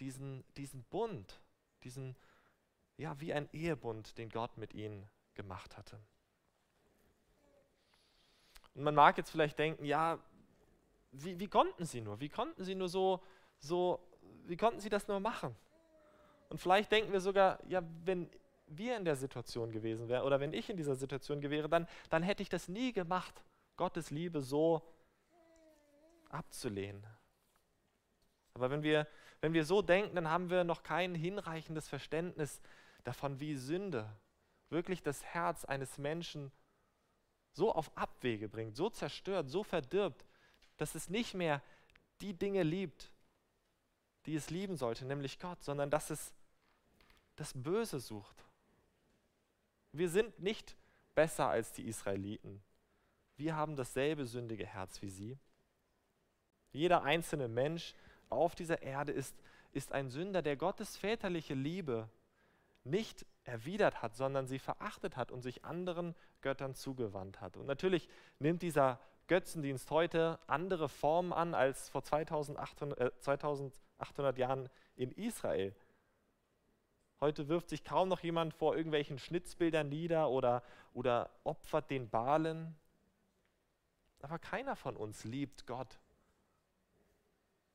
diesen, 0.00 0.44
diesen 0.56 0.84
Bund, 0.84 1.40
diesen, 1.84 2.16
ja, 2.96 3.18
wie 3.20 3.32
ein 3.32 3.48
Ehebund, 3.52 4.18
den 4.18 4.30
Gott 4.30 4.56
mit 4.56 4.74
ihnen 4.74 5.08
gemacht 5.34 5.76
hatte. 5.76 6.00
Und 8.76 8.84
man 8.84 8.94
mag 8.94 9.16
jetzt 9.16 9.30
vielleicht 9.30 9.58
denken, 9.58 9.84
ja, 9.84 10.18
wie, 11.10 11.40
wie 11.40 11.48
konnten 11.48 11.86
sie 11.86 12.02
nur? 12.02 12.20
Wie 12.20 12.28
konnten 12.28 12.62
sie 12.62 12.74
nur 12.74 12.88
so, 12.88 13.22
so, 13.58 14.00
wie 14.44 14.56
konnten 14.56 14.80
sie 14.80 14.90
das 14.90 15.08
nur 15.08 15.18
machen? 15.18 15.56
Und 16.50 16.60
vielleicht 16.60 16.92
denken 16.92 17.10
wir 17.12 17.20
sogar, 17.20 17.58
ja, 17.66 17.82
wenn 18.04 18.30
wir 18.66 18.96
in 18.96 19.04
der 19.04 19.16
Situation 19.16 19.72
gewesen 19.72 20.08
wären 20.08 20.24
oder 20.24 20.40
wenn 20.40 20.52
ich 20.52 20.68
in 20.68 20.76
dieser 20.76 20.94
Situation 20.94 21.40
gewesen 21.40 21.70
dann, 21.70 21.88
dann 22.10 22.22
hätte 22.22 22.42
ich 22.42 22.48
das 22.48 22.68
nie 22.68 22.92
gemacht, 22.92 23.42
Gottes 23.76 24.10
Liebe 24.10 24.40
so 24.40 24.82
abzulehnen. 26.28 27.06
Aber 28.54 28.70
wenn 28.70 28.82
wir, 28.82 29.06
wenn 29.40 29.54
wir 29.54 29.64
so 29.64 29.82
denken, 29.82 30.16
dann 30.16 30.28
haben 30.28 30.50
wir 30.50 30.64
noch 30.64 30.82
kein 30.82 31.14
hinreichendes 31.14 31.88
Verständnis 31.88 32.60
davon, 33.04 33.40
wie 33.40 33.54
Sünde 33.54 34.10
wirklich 34.68 35.02
das 35.02 35.24
Herz 35.24 35.64
eines 35.64 35.96
Menschen 35.98 36.52
so 37.56 37.72
auf 37.72 37.90
Abwege 37.96 38.50
bringt, 38.50 38.76
so 38.76 38.90
zerstört, 38.90 39.48
so 39.48 39.62
verdirbt, 39.62 40.26
dass 40.76 40.94
es 40.94 41.08
nicht 41.08 41.32
mehr 41.32 41.62
die 42.20 42.34
Dinge 42.34 42.62
liebt, 42.62 43.10
die 44.26 44.36
es 44.36 44.50
lieben 44.50 44.76
sollte, 44.76 45.06
nämlich 45.06 45.38
Gott, 45.38 45.64
sondern 45.64 45.88
dass 45.88 46.10
es 46.10 46.34
das 47.36 47.54
Böse 47.54 47.98
sucht. 47.98 48.44
Wir 49.92 50.10
sind 50.10 50.38
nicht 50.38 50.76
besser 51.14 51.48
als 51.48 51.72
die 51.72 51.88
Israeliten. 51.88 52.62
Wir 53.38 53.56
haben 53.56 53.74
dasselbe 53.74 54.26
sündige 54.26 54.66
Herz 54.66 55.00
wie 55.00 55.08
sie. 55.08 55.38
Jeder 56.72 57.04
einzelne 57.04 57.48
Mensch 57.48 57.94
auf 58.28 58.54
dieser 58.54 58.82
Erde 58.82 59.12
ist, 59.12 59.34
ist 59.72 59.92
ein 59.92 60.10
Sünder, 60.10 60.42
der 60.42 60.56
Gottes 60.56 60.98
väterliche 60.98 61.54
Liebe 61.54 62.10
nicht 62.86 63.26
erwidert 63.44 64.02
hat, 64.02 64.16
sondern 64.16 64.46
sie 64.46 64.58
verachtet 64.58 65.16
hat 65.16 65.30
und 65.30 65.42
sich 65.42 65.64
anderen 65.64 66.14
Göttern 66.40 66.74
zugewandt 66.74 67.40
hat. 67.40 67.56
Und 67.56 67.66
natürlich 67.66 68.08
nimmt 68.38 68.62
dieser 68.62 69.00
Götzendienst 69.28 69.90
heute 69.90 70.38
andere 70.46 70.88
Formen 70.88 71.32
an 71.32 71.54
als 71.54 71.88
vor 71.88 72.02
2800, 72.02 73.00
äh, 73.00 73.18
2800 73.18 74.38
Jahren 74.38 74.68
in 74.94 75.10
Israel. 75.12 75.74
Heute 77.20 77.48
wirft 77.48 77.70
sich 77.70 77.82
kaum 77.82 78.08
noch 78.08 78.20
jemand 78.20 78.54
vor 78.54 78.76
irgendwelchen 78.76 79.18
Schnitzbildern 79.18 79.88
nieder 79.88 80.28
oder, 80.28 80.62
oder 80.92 81.30
opfert 81.44 81.90
den 81.90 82.10
Balen. 82.10 82.76
Aber 84.20 84.38
keiner 84.38 84.76
von 84.76 84.96
uns 84.96 85.24
liebt 85.24 85.66
Gott 85.66 85.98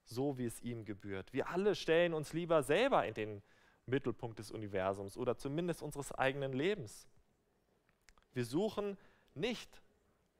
so, 0.05 0.37
wie 0.37 0.45
es 0.45 0.61
ihm 0.61 0.85
gebührt. 0.85 1.33
Wir 1.33 1.49
alle 1.49 1.75
stellen 1.75 2.13
uns 2.13 2.33
lieber 2.33 2.63
selber 2.63 3.05
in 3.05 3.13
den 3.13 3.43
Mittelpunkt 3.91 4.39
des 4.39 4.49
Universums 4.49 5.17
oder 5.17 5.37
zumindest 5.37 5.83
unseres 5.83 6.11
eigenen 6.11 6.53
Lebens. 6.53 7.07
Wir 8.33 8.45
suchen 8.45 8.97
nicht 9.35 9.81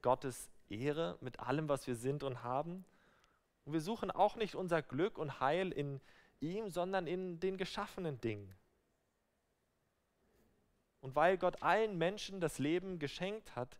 Gottes 0.02 0.50
Ehre 0.70 1.18
mit 1.22 1.40
allem, 1.40 1.70
was 1.70 1.86
wir 1.86 1.96
sind 1.96 2.24
und 2.24 2.44
haben. 2.44 2.86
Und 3.66 3.74
wir 3.74 3.82
suchen 3.82 4.10
auch 4.10 4.36
nicht 4.36 4.56
unser 4.56 4.82
Glück 4.82 5.20
und 5.20 5.40
Heil 5.40 5.72
in 5.72 6.02
ihm, 6.40 6.70
sondern 6.70 7.06
in 7.06 7.40
den 7.40 7.58
geschaffenen 7.58 8.20
Dingen. 8.20 8.56
Und 11.02 11.16
weil 11.16 11.38
Gott 11.38 11.62
allen 11.62 11.98
Menschen 11.98 12.42
das 12.42 12.58
Leben 12.58 13.00
geschenkt 13.00 13.56
hat, 13.56 13.78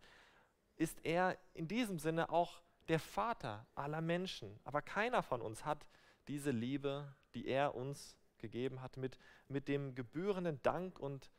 ist 0.76 1.04
er 1.04 1.36
in 1.54 1.68
diesem 1.68 1.98
Sinne 1.98 2.30
auch 2.30 2.60
der 2.88 2.98
Vater 2.98 3.66
aller 3.74 4.00
Menschen. 4.00 4.58
Aber 4.64 4.82
keiner 4.82 5.22
von 5.22 5.40
uns 5.40 5.64
hat 5.64 5.86
diese 6.28 6.50
Liebe, 6.50 7.14
die 7.34 7.46
er 7.46 7.74
uns 7.74 8.16
gegeben 8.42 8.82
hat, 8.82 8.98
mit, 8.98 9.16
mit 9.48 9.68
dem 9.68 9.94
gebührenden 9.94 10.60
Dank 10.62 10.98
und 10.98 11.30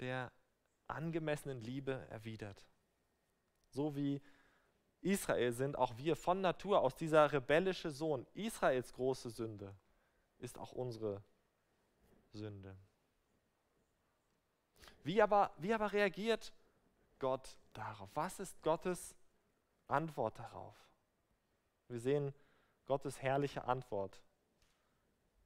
der 0.00 0.32
angemessenen 0.86 1.60
Liebe 1.60 2.06
erwidert. 2.08 2.66
So 3.68 3.94
wie 3.94 4.22
Israel 5.00 5.52
sind 5.52 5.76
auch 5.76 5.98
wir 5.98 6.16
von 6.16 6.40
Natur 6.40 6.80
aus 6.80 6.96
dieser 6.96 7.30
rebellische 7.30 7.90
Sohn. 7.90 8.26
Israels 8.34 8.92
große 8.94 9.30
Sünde 9.30 9.74
ist 10.38 10.58
auch 10.58 10.72
unsere 10.72 11.22
Sünde. 12.32 12.76
Wie 15.04 15.20
aber, 15.22 15.52
wie 15.58 15.72
aber 15.72 15.92
reagiert 15.92 16.52
Gott 17.18 17.58
darauf? 17.72 18.10
Was 18.14 18.40
ist 18.40 18.60
Gottes 18.62 19.14
Antwort 19.86 20.38
darauf? 20.38 20.76
Wir 21.88 22.00
sehen 22.00 22.34
Gottes 22.86 23.22
herrliche 23.22 23.64
Antwort 23.64 24.22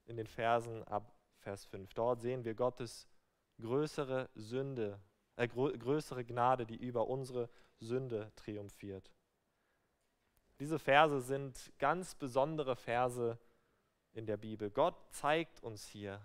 in 0.06 0.16
den 0.16 0.26
Versen 0.26 0.82
ab 0.84 1.12
Vers 1.38 1.64
5. 1.66 1.92
Dort 1.94 2.20
sehen 2.20 2.44
wir 2.44 2.54
Gottes 2.54 3.08
größere 3.60 4.28
Sünde, 4.34 5.00
äh, 5.36 5.48
größere 5.48 6.24
Gnade, 6.24 6.66
die 6.66 6.76
über 6.76 7.08
unsere 7.08 7.48
Sünde 7.78 8.32
triumphiert. 8.36 9.12
Diese 10.60 10.78
Verse 10.78 11.20
sind 11.20 11.72
ganz 11.78 12.14
besondere 12.14 12.76
Verse 12.76 13.38
in 14.12 14.26
der 14.26 14.36
Bibel. 14.36 14.70
Gott 14.70 14.94
zeigt 15.10 15.62
uns 15.62 15.86
hier 15.86 16.20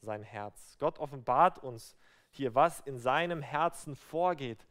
sein 0.00 0.22
Herz. 0.22 0.76
Gott 0.78 0.98
offenbart 0.98 1.58
uns 1.58 1.96
hier, 2.30 2.54
was 2.54 2.80
in 2.80 2.98
seinem 2.98 3.42
Herzen 3.42 3.94
vorgeht, 3.94 4.66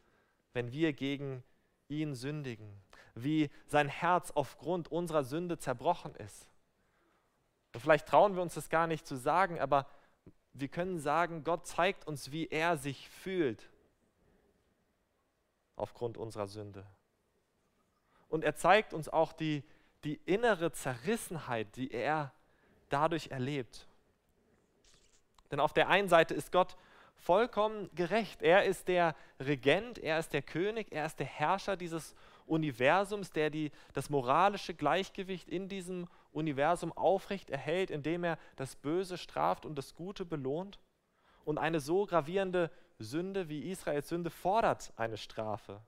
wenn 0.53 0.71
wir 0.71 0.93
gegen 0.93 1.43
ihn 1.87 2.15
sündigen, 2.15 2.81
wie 3.13 3.49
sein 3.67 3.87
Herz 3.87 4.31
aufgrund 4.31 4.89
unserer 4.89 5.23
Sünde 5.23 5.57
zerbrochen 5.57 6.15
ist. 6.15 6.50
Und 7.73 7.79
vielleicht 7.79 8.07
trauen 8.07 8.35
wir 8.35 8.41
uns 8.41 8.55
das 8.55 8.69
gar 8.69 8.87
nicht 8.87 9.07
zu 9.07 9.15
sagen, 9.15 9.59
aber 9.59 9.87
wir 10.53 10.67
können 10.67 10.99
sagen, 10.99 11.43
Gott 11.43 11.65
zeigt 11.65 12.05
uns, 12.07 12.31
wie 12.31 12.47
er 12.47 12.77
sich 12.77 13.09
fühlt 13.09 13.69
aufgrund 15.75 16.17
unserer 16.17 16.47
Sünde. 16.47 16.85
Und 18.27 18.43
er 18.43 18.55
zeigt 18.55 18.93
uns 18.93 19.09
auch 19.09 19.33
die, 19.33 19.63
die 20.03 20.19
innere 20.25 20.71
Zerrissenheit, 20.71 21.75
die 21.75 21.91
er 21.91 22.33
dadurch 22.89 23.27
erlebt. 23.27 23.87
Denn 25.51 25.59
auf 25.59 25.73
der 25.73 25.89
einen 25.89 26.07
Seite 26.07 26.33
ist 26.33 26.51
Gott 26.51 26.77
vollkommen 27.15 27.89
gerecht. 27.93 28.41
Er 28.41 28.63
ist 28.63 28.87
der 28.87 29.15
Regent, 29.39 29.99
er 29.99 30.17
ist 30.19 30.33
der 30.33 30.41
König, 30.41 30.91
er 30.91 31.05
ist 31.05 31.19
der 31.19 31.27
Herrscher 31.27 31.77
dieses 31.77 32.15
Universums, 32.45 33.31
der 33.31 33.49
die, 33.49 33.71
das 33.93 34.09
moralische 34.09 34.73
Gleichgewicht 34.73 35.47
in 35.47 35.69
diesem 35.69 36.07
Universum 36.31 36.91
aufrecht 36.93 37.49
erhält, 37.49 37.91
indem 37.91 38.23
er 38.23 38.37
das 38.55 38.75
Böse 38.75 39.17
straft 39.17 39.65
und 39.65 39.75
das 39.75 39.95
Gute 39.95 40.25
belohnt. 40.25 40.79
Und 41.43 41.57
eine 41.57 41.79
so 41.79 42.05
gravierende 42.05 42.69
Sünde 42.99 43.49
wie 43.49 43.69
Israels 43.69 44.09
Sünde 44.09 44.29
fordert 44.29 44.93
eine 44.95 45.17
Strafe. 45.17 45.81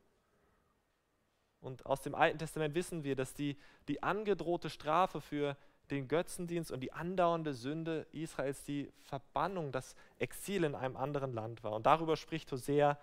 Und 1.62 1.86
aus 1.86 2.02
dem 2.02 2.16
Alten 2.16 2.40
Testament 2.40 2.76
wissen 2.76 3.04
wir, 3.04 3.16
dass 3.16 3.34
die, 3.34 3.58
die 3.88 4.04
angedrohte 4.04 4.70
Strafe 4.70 5.22
für 5.22 5.56
den 5.92 6.08
Götzendienst 6.08 6.72
und 6.72 6.82
die 6.82 6.92
andauernde 6.92 7.54
Sünde 7.54 8.06
Israels 8.12 8.64
die 8.64 8.92
Verbannung, 9.04 9.72
das 9.72 9.96
Exil 10.18 10.64
in 10.64 10.76
einem 10.76 10.98
anderen 10.98 11.34
Land 11.34 11.64
war. 11.64 11.74
Und 11.74 11.86
darüber 11.86 12.18
spricht 12.18 12.52
Hosea 12.52 12.98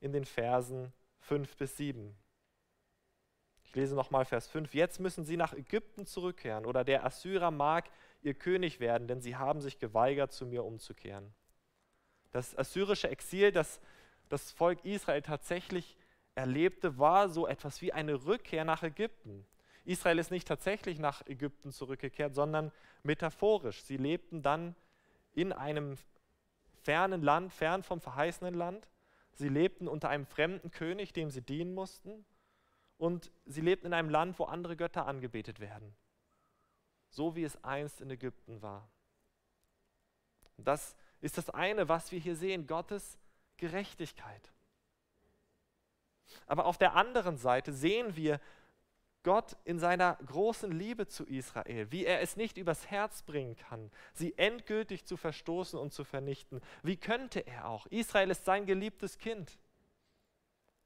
in 0.00 0.12
den 0.12 0.24
Versen 0.24 0.92
5 1.20 1.56
bis 1.56 1.76
7. 1.76 2.16
Ich 3.70 3.76
lese 3.76 3.94
nochmal 3.94 4.24
Vers 4.24 4.48
5. 4.48 4.74
Jetzt 4.74 4.98
müssen 4.98 5.24
sie 5.24 5.36
nach 5.36 5.52
Ägypten 5.52 6.04
zurückkehren 6.04 6.66
oder 6.66 6.82
der 6.82 7.06
Assyrer 7.06 7.52
mag 7.52 7.88
ihr 8.20 8.34
König 8.34 8.80
werden, 8.80 9.06
denn 9.06 9.20
sie 9.20 9.36
haben 9.36 9.60
sich 9.60 9.78
geweigert, 9.78 10.32
zu 10.32 10.44
mir 10.44 10.64
umzukehren. 10.64 11.32
Das 12.32 12.58
assyrische 12.58 13.08
Exil, 13.08 13.52
das 13.52 13.80
das 14.28 14.50
Volk 14.50 14.84
Israel 14.84 15.22
tatsächlich 15.22 15.96
erlebte, 16.34 16.98
war 16.98 17.28
so 17.28 17.46
etwas 17.46 17.80
wie 17.80 17.92
eine 17.92 18.24
Rückkehr 18.24 18.64
nach 18.64 18.82
Ägypten. 18.82 19.46
Israel 19.84 20.18
ist 20.18 20.32
nicht 20.32 20.48
tatsächlich 20.48 20.98
nach 20.98 21.24
Ägypten 21.26 21.70
zurückgekehrt, 21.70 22.34
sondern 22.34 22.72
metaphorisch. 23.04 23.82
Sie 23.82 23.96
lebten 23.96 24.42
dann 24.42 24.74
in 25.32 25.52
einem 25.52 25.96
fernen 26.82 27.22
Land, 27.22 27.52
fern 27.52 27.84
vom 27.84 28.00
verheißenen 28.00 28.54
Land. 28.54 28.88
Sie 29.32 29.48
lebten 29.48 29.86
unter 29.86 30.08
einem 30.08 30.26
fremden 30.26 30.72
König, 30.72 31.12
dem 31.12 31.30
sie 31.30 31.42
dienen 31.42 31.72
mussten. 31.72 32.24
Und 33.00 33.32
sie 33.46 33.62
lebten 33.62 33.86
in 33.86 33.94
einem 33.94 34.10
Land, 34.10 34.38
wo 34.38 34.44
andere 34.44 34.76
Götter 34.76 35.06
angebetet 35.06 35.58
werden. 35.58 35.96
So 37.08 37.34
wie 37.34 37.44
es 37.44 37.64
einst 37.64 38.02
in 38.02 38.10
Ägypten 38.10 38.60
war. 38.60 38.90
Das 40.58 40.94
ist 41.22 41.38
das 41.38 41.48
eine, 41.48 41.88
was 41.88 42.12
wir 42.12 42.20
hier 42.20 42.36
sehen, 42.36 42.66
Gottes 42.66 43.18
Gerechtigkeit. 43.56 44.52
Aber 46.44 46.66
auf 46.66 46.76
der 46.76 46.94
anderen 46.94 47.38
Seite 47.38 47.72
sehen 47.72 48.16
wir 48.16 48.38
Gott 49.22 49.56
in 49.64 49.78
seiner 49.78 50.16
großen 50.26 50.70
Liebe 50.70 51.06
zu 51.06 51.24
Israel, 51.24 51.90
wie 51.90 52.04
er 52.04 52.20
es 52.20 52.36
nicht 52.36 52.58
übers 52.58 52.90
Herz 52.90 53.22
bringen 53.22 53.56
kann, 53.56 53.90
sie 54.12 54.36
endgültig 54.36 55.06
zu 55.06 55.16
verstoßen 55.16 55.78
und 55.78 55.94
zu 55.94 56.04
vernichten. 56.04 56.60
Wie 56.82 56.98
könnte 56.98 57.40
er 57.40 57.66
auch? 57.66 57.86
Israel 57.86 58.30
ist 58.30 58.44
sein 58.44 58.66
geliebtes 58.66 59.16
Kind. 59.16 59.58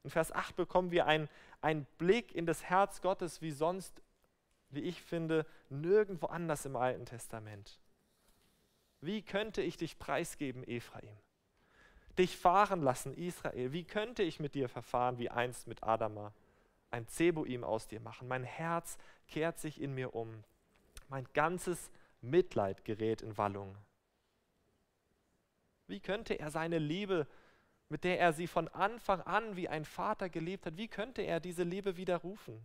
In 0.05 0.11
Vers 0.11 0.33
8 0.33 0.55
bekommen 0.55 0.91
wir 0.91 1.07
einen, 1.07 1.29
einen 1.63 1.87
Blick 1.99 2.35
in 2.35 2.47
das 2.47 2.63
Herz 2.63 3.01
Gottes, 3.01 3.41
wie 3.41 3.51
sonst, 3.51 4.03
wie 4.69 4.83
ich 4.83 5.03
finde, 5.03 5.47
nirgendwo 5.71 6.27
anders 6.27 6.67
im 6.67 6.77
Alten 6.77 7.07
Testament. 7.07 7.81
Wie 9.01 9.23
könnte 9.23 9.63
ich 9.63 9.77
dich 9.77 9.99
preisgeben, 9.99 10.63
Ephraim? 10.65 11.17
Dich 12.19 12.37
fahren 12.37 12.83
lassen, 12.83 13.15
Israel. 13.15 13.73
Wie 13.73 13.85
könnte 13.85 14.23
ich 14.23 14.41
mit 14.41 14.55
dir 14.55 14.69
verfahren, 14.69 15.19
wie 15.19 15.31
einst 15.31 15.67
mit 15.67 15.83
Adama? 15.83 16.33
Ein 16.91 17.09
Zeboim 17.09 17.65
aus 17.65 17.89
dir 17.89 18.01
machen. 18.01 18.29
Mein 18.29 18.45
Herz 18.45 18.99
kehrt 19.27 19.59
sich 19.59 19.81
in 19.81 19.95
mir 19.95 20.15
um. 20.15 20.45
Mein 21.09 21.27
ganzes 21.33 21.91
Mitleid 22.21 22.85
gerät 22.85 23.23
in 23.23 23.37
Wallung. 23.37 23.77
Wie 25.87 26.01
könnte 26.01 26.35
er 26.35 26.51
seine 26.51 26.79
Liebe, 26.79 27.27
mit 27.89 28.05
der 28.05 28.19
er 28.19 28.33
sie 28.33 28.47
von 28.47 28.69
Anfang 28.69 29.21
an 29.23 29.57
wie 29.57 29.69
ein 29.69 29.85
Vater 29.85 30.29
geliebt 30.29 30.67
hat, 30.67 30.77
wie 30.77 30.89
könnte 30.89 31.23
er 31.23 31.41
diese 31.41 31.63
Liebe 31.63 31.97
widerrufen? 31.97 32.61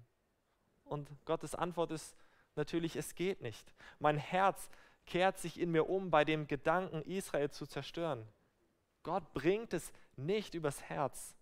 Und 0.86 1.10
Gottes 1.26 1.56
Antwort 1.56 1.92
ist 1.92 2.16
natürlich, 2.56 2.96
es 2.96 3.16
geht 3.16 3.42
nicht. 3.42 3.74
Mein 4.00 4.18
Herz 4.18 4.70
kehrt 5.06 5.38
sich 5.38 5.60
in 5.60 5.72
mir 5.72 5.90
um 5.90 6.10
bei 6.10 6.26
dem 6.26 6.48
Gedanken, 6.48 7.02
Israel 7.04 7.52
zu 7.52 7.66
zerstören. 7.66 8.28
Gott 9.04 9.34
bringt 9.34 9.74
es 9.74 9.92
nicht 10.16 10.54
übers 10.54 10.82
Herz, 10.84 11.36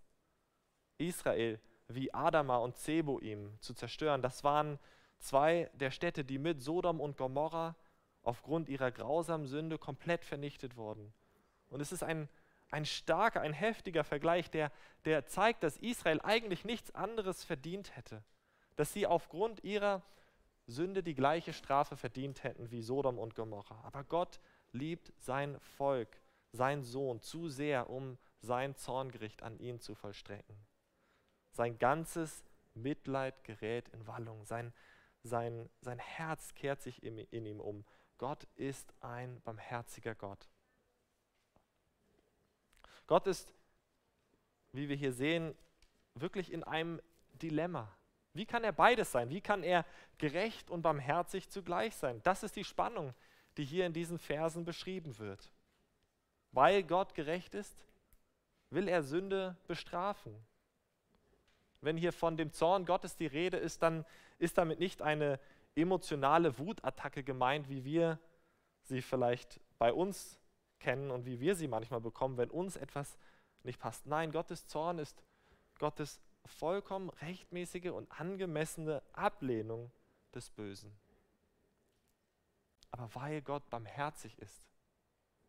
Israel 0.97 1.59
wie 1.87 2.13
Adama 2.13 2.57
und 2.57 2.75
Zeboim 2.77 3.57
zu 3.59 3.73
zerstören. 3.73 4.21
Das 4.21 4.43
waren 4.43 4.79
zwei 5.19 5.69
der 5.73 5.91
Städte, 5.91 6.23
die 6.23 6.37
mit 6.37 6.61
Sodom 6.61 6.99
und 6.99 7.17
Gomorra 7.17 7.75
aufgrund 8.23 8.69
ihrer 8.69 8.91
grausamen 8.91 9.47
Sünde 9.47 9.77
komplett 9.77 10.25
vernichtet 10.25 10.75
wurden. 10.75 11.13
Und 11.69 11.81
es 11.81 11.91
ist 11.91 12.03
ein, 12.03 12.27
ein 12.69 12.85
starker, 12.85 13.41
ein 13.41 13.53
heftiger 13.53 14.03
Vergleich, 14.03 14.49
der, 14.49 14.71
der 15.05 15.25
zeigt, 15.25 15.63
dass 15.63 15.77
Israel 15.77 16.19
eigentlich 16.21 16.65
nichts 16.65 16.93
anderes 16.93 17.43
verdient 17.43 17.95
hätte. 17.95 18.23
Dass 18.75 18.93
sie 18.93 19.07
aufgrund 19.07 19.63
ihrer 19.63 20.03
Sünde 20.67 21.01
die 21.01 21.15
gleiche 21.15 21.53
Strafe 21.53 21.95
verdient 21.95 22.43
hätten 22.43 22.71
wie 22.71 22.81
Sodom 22.81 23.17
und 23.17 23.35
Gomorra. 23.35 23.79
Aber 23.83 24.03
Gott 24.03 24.39
liebt 24.71 25.13
sein 25.17 25.57
Volk, 25.59 26.21
sein 26.51 26.83
Sohn 26.83 27.21
zu 27.21 27.47
sehr, 27.47 27.89
um 27.89 28.17
sein 28.41 28.75
Zorngericht 28.75 29.43
an 29.43 29.57
ihn 29.59 29.79
zu 29.79 29.95
vollstrecken. 29.95 30.57
Sein 31.51 31.77
ganzes 31.77 32.43
Mitleid 32.73 33.43
gerät 33.43 33.87
in 33.89 34.05
Wallung. 34.07 34.45
Sein, 34.45 34.73
sein, 35.23 35.69
sein 35.81 35.99
Herz 35.99 36.53
kehrt 36.53 36.81
sich 36.81 37.01
in, 37.01 37.17
in 37.17 37.45
ihm 37.45 37.59
um. 37.59 37.85
Gott 38.17 38.43
ist 38.55 38.93
ein 39.01 39.41
barmherziger 39.41 40.15
Gott. 40.15 40.49
Gott 43.07 43.25
ist, 43.27 43.53
wie 44.73 44.89
wir 44.89 44.95
hier 44.95 45.13
sehen, 45.13 45.55
wirklich 46.13 46.51
in 46.51 46.63
einem 46.63 47.01
Dilemma. 47.41 47.91
Wie 48.33 48.45
kann 48.45 48.63
er 48.63 48.71
beides 48.71 49.11
sein? 49.11 49.29
Wie 49.29 49.41
kann 49.41 49.63
er 49.63 49.85
gerecht 50.17 50.69
und 50.69 50.81
barmherzig 50.81 51.49
zugleich 51.49 51.95
sein? 51.95 52.21
Das 52.23 52.43
ist 52.43 52.55
die 52.55 52.63
Spannung, 52.63 53.13
die 53.57 53.65
hier 53.65 53.85
in 53.85 53.93
diesen 53.93 54.19
Versen 54.19 54.65
beschrieben 54.65 55.17
wird. 55.17 55.51
Weil 56.51 56.83
Gott 56.83 57.15
gerecht 57.15 57.55
ist, 57.55 57.85
will 58.69 58.87
er 58.87 59.01
Sünde 59.01 59.55
bestrafen. 59.67 60.35
Wenn 61.81 61.97
hier 61.97 62.13
von 62.13 62.37
dem 62.37 62.51
Zorn 62.51 62.85
Gottes 62.85 63.15
die 63.15 63.27
Rede 63.27 63.57
ist, 63.57 63.81
dann 63.81 64.05
ist 64.39 64.57
damit 64.57 64.79
nicht 64.79 65.01
eine 65.01 65.39
emotionale 65.75 66.57
Wutattacke 66.57 67.23
gemeint, 67.23 67.69
wie 67.69 67.85
wir 67.85 68.19
sie 68.83 69.01
vielleicht 69.01 69.59
bei 69.77 69.93
uns 69.93 70.39
kennen 70.79 71.11
und 71.11 71.25
wie 71.25 71.39
wir 71.39 71.55
sie 71.55 71.67
manchmal 71.67 72.01
bekommen, 72.01 72.37
wenn 72.37 72.49
uns 72.49 72.75
etwas 72.75 73.17
nicht 73.63 73.79
passt. 73.79 74.05
Nein, 74.05 74.31
Gottes 74.31 74.67
Zorn 74.67 74.99
ist 74.99 75.23
Gottes 75.79 76.21
vollkommen 76.45 77.09
rechtmäßige 77.09 77.89
und 77.91 78.09
angemessene 78.19 79.03
Ablehnung 79.13 79.91
des 80.33 80.49
Bösen. 80.49 80.97
Aber 82.91 83.13
weil 83.15 83.41
Gott 83.41 83.69
barmherzig 83.69 84.37
ist, 84.39 84.67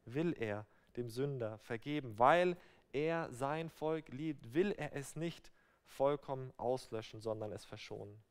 will 0.05 0.35
er 0.39 0.67
dem 0.97 1.09
Sünder 1.09 1.59
vergeben. 1.59 2.19
Weil 2.19 2.57
er 2.93 3.31
sein 3.33 3.71
Volk 3.71 4.09
liebt, 4.09 4.55
will 4.55 4.73
er 4.73 4.95
es 4.95 5.17
nicht 5.17 5.53
vollkommen 5.85 6.53
auslöschen, 6.57 7.21
sondern 7.21 7.53
es 7.53 7.65
verschonen. 7.65 8.23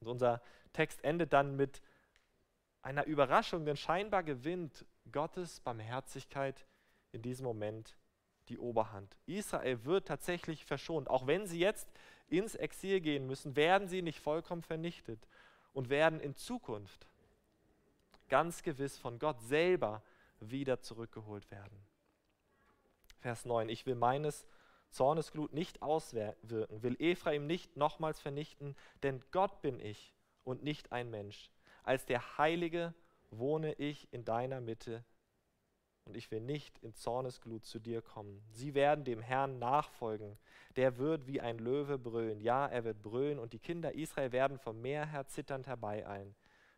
Und 0.00 0.08
unser 0.08 0.42
Text 0.72 1.02
endet 1.04 1.32
dann 1.32 1.56
mit 1.56 1.80
einer 2.84 3.06
Überraschung, 3.06 3.64
denn 3.64 3.76
scheinbar 3.76 4.22
gewinnt 4.22 4.84
Gottes 5.10 5.60
Barmherzigkeit 5.60 6.66
in 7.12 7.22
diesem 7.22 7.46
Moment 7.46 7.96
die 8.48 8.58
Oberhand. 8.58 9.16
Israel 9.26 9.84
wird 9.84 10.06
tatsächlich 10.06 10.66
verschont. 10.66 11.08
Auch 11.08 11.26
wenn 11.26 11.46
sie 11.46 11.58
jetzt 11.58 11.88
ins 12.28 12.54
Exil 12.54 13.00
gehen 13.00 13.26
müssen, 13.26 13.56
werden 13.56 13.88
sie 13.88 14.02
nicht 14.02 14.20
vollkommen 14.20 14.62
vernichtet 14.62 15.26
und 15.72 15.88
werden 15.88 16.20
in 16.20 16.36
Zukunft 16.36 17.06
ganz 18.28 18.62
gewiss 18.62 18.98
von 18.98 19.18
Gott 19.18 19.40
selber 19.40 20.02
wieder 20.40 20.80
zurückgeholt 20.80 21.50
werden. 21.50 21.78
Vers 23.20 23.46
9. 23.46 23.70
Ich 23.70 23.86
will 23.86 23.94
meines 23.94 24.44
Zornesglut 24.90 25.54
nicht 25.54 25.80
auswirken, 25.80 26.82
will 26.82 26.96
Ephraim 26.98 27.46
nicht 27.46 27.76
nochmals 27.76 28.20
vernichten, 28.20 28.76
denn 29.02 29.22
Gott 29.30 29.62
bin 29.62 29.80
ich 29.80 30.12
und 30.44 30.62
nicht 30.62 30.92
ein 30.92 31.10
Mensch. 31.10 31.50
Als 31.84 32.06
der 32.06 32.38
Heilige 32.38 32.94
wohne 33.30 33.74
ich 33.74 34.12
in 34.12 34.24
deiner 34.24 34.60
Mitte 34.60 35.04
und 36.04 36.16
ich 36.16 36.30
will 36.30 36.40
nicht 36.40 36.78
in 36.78 36.94
Zornesglut 36.94 37.64
zu 37.64 37.78
dir 37.78 38.02
kommen. 38.02 38.42
Sie 38.50 38.74
werden 38.74 39.04
dem 39.04 39.20
Herrn 39.20 39.58
nachfolgen. 39.58 40.38
Der 40.76 40.98
wird 40.98 41.26
wie 41.26 41.40
ein 41.40 41.58
Löwe 41.58 41.98
brüllen. 41.98 42.40
Ja, 42.40 42.66
er 42.66 42.84
wird 42.84 43.02
brüllen 43.02 43.38
und 43.38 43.52
die 43.52 43.58
Kinder 43.58 43.94
Israel 43.94 44.32
werden 44.32 44.58
vom 44.58 44.80
Meer 44.80 45.06
her 45.06 45.26
zitternd 45.26 45.66
herbeieilen. 45.66 46.34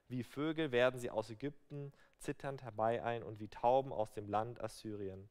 Wie 0.08 0.22
Vögel 0.22 0.70
werden 0.70 1.00
sie 1.00 1.10
aus 1.10 1.30
Ägypten 1.30 1.92
zitternd 2.18 2.62
herbeieilen 2.62 3.22
und 3.22 3.40
wie 3.40 3.48
Tauben 3.48 3.92
aus 3.92 4.12
dem 4.12 4.28
Land 4.28 4.60
Assyrien. 4.60 5.28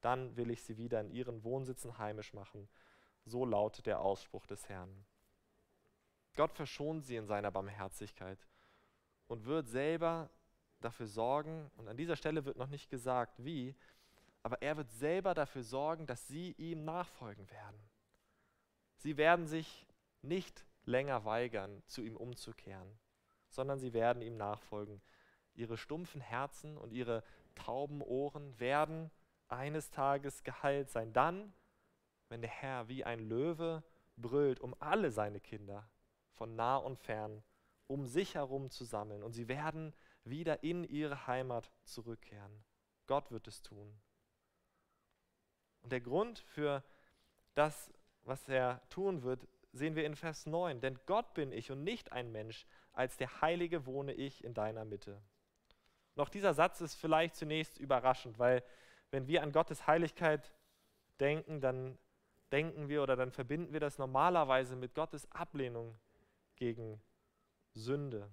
Dann 0.00 0.36
will 0.36 0.50
ich 0.50 0.62
sie 0.62 0.76
wieder 0.76 1.00
in 1.00 1.10
ihren 1.10 1.44
Wohnsitzen 1.44 1.98
heimisch 1.98 2.34
machen. 2.34 2.68
So 3.24 3.44
lautet 3.44 3.86
der 3.86 4.00
Ausspruch 4.00 4.46
des 4.46 4.68
Herrn. 4.68 5.06
Gott 6.34 6.52
verschont 6.52 7.04
sie 7.04 7.16
in 7.16 7.26
seiner 7.26 7.50
Barmherzigkeit 7.50 8.46
und 9.32 9.46
wird 9.46 9.66
selber 9.66 10.28
dafür 10.82 11.06
sorgen, 11.06 11.70
und 11.78 11.88
an 11.88 11.96
dieser 11.96 12.16
Stelle 12.16 12.44
wird 12.44 12.58
noch 12.58 12.66
nicht 12.68 12.90
gesagt, 12.90 13.42
wie, 13.42 13.74
aber 14.42 14.60
er 14.60 14.76
wird 14.76 14.90
selber 14.90 15.32
dafür 15.32 15.62
sorgen, 15.62 16.06
dass 16.06 16.28
sie 16.28 16.52
ihm 16.58 16.84
nachfolgen 16.84 17.50
werden. 17.50 17.80
Sie 18.96 19.16
werden 19.16 19.46
sich 19.46 19.86
nicht 20.20 20.66
länger 20.84 21.24
weigern, 21.24 21.82
zu 21.86 22.02
ihm 22.02 22.14
umzukehren, 22.14 22.98
sondern 23.48 23.78
sie 23.78 23.94
werden 23.94 24.20
ihm 24.20 24.36
nachfolgen. 24.36 25.00
Ihre 25.54 25.78
stumpfen 25.78 26.20
Herzen 26.20 26.76
und 26.76 26.92
ihre 26.92 27.24
tauben 27.54 28.02
Ohren 28.02 28.60
werden 28.60 29.10
eines 29.48 29.90
Tages 29.90 30.42
geheilt 30.42 30.90
sein. 30.90 31.14
Dann, 31.14 31.54
wenn 32.28 32.42
der 32.42 32.50
Herr 32.50 32.88
wie 32.88 33.02
ein 33.02 33.20
Löwe 33.20 33.82
brüllt, 34.18 34.60
um 34.60 34.74
alle 34.78 35.10
seine 35.10 35.40
Kinder 35.40 35.88
von 36.34 36.54
nah 36.54 36.76
und 36.76 36.98
fern 36.98 37.42
um 37.86 38.06
sich 38.06 38.34
herum 38.34 38.70
zu 38.70 38.84
sammeln. 38.84 39.22
Und 39.22 39.32
sie 39.32 39.48
werden 39.48 39.94
wieder 40.24 40.62
in 40.62 40.84
ihre 40.84 41.26
Heimat 41.26 41.70
zurückkehren. 41.84 42.64
Gott 43.06 43.30
wird 43.30 43.48
es 43.48 43.62
tun. 43.62 43.92
Und 45.82 45.92
der 45.92 46.00
Grund 46.00 46.38
für 46.38 46.82
das, 47.54 47.92
was 48.22 48.48
er 48.48 48.80
tun 48.88 49.22
wird, 49.22 49.46
sehen 49.72 49.96
wir 49.96 50.06
in 50.06 50.16
Vers 50.16 50.46
9. 50.46 50.80
Denn 50.80 50.98
Gott 51.06 51.34
bin 51.34 51.52
ich 51.52 51.70
und 51.70 51.82
nicht 51.82 52.12
ein 52.12 52.30
Mensch, 52.30 52.66
als 52.92 53.16
der 53.16 53.40
Heilige 53.40 53.86
wohne 53.86 54.12
ich 54.12 54.44
in 54.44 54.54
deiner 54.54 54.84
Mitte. 54.84 55.20
Noch 56.14 56.28
dieser 56.28 56.54
Satz 56.54 56.80
ist 56.80 56.94
vielleicht 56.94 57.36
zunächst 57.36 57.78
überraschend, 57.78 58.38
weil 58.38 58.62
wenn 59.10 59.26
wir 59.26 59.42
an 59.42 59.52
Gottes 59.52 59.86
Heiligkeit 59.86 60.52
denken, 61.20 61.60
dann, 61.60 61.98
denken 62.50 62.88
wir 62.88 63.02
oder 63.02 63.16
dann 63.16 63.30
verbinden 63.30 63.72
wir 63.72 63.80
das 63.80 63.98
normalerweise 63.98 64.76
mit 64.76 64.94
Gottes 64.94 65.30
Ablehnung 65.32 65.98
gegen 66.56 67.00
Sünde. 67.74 68.30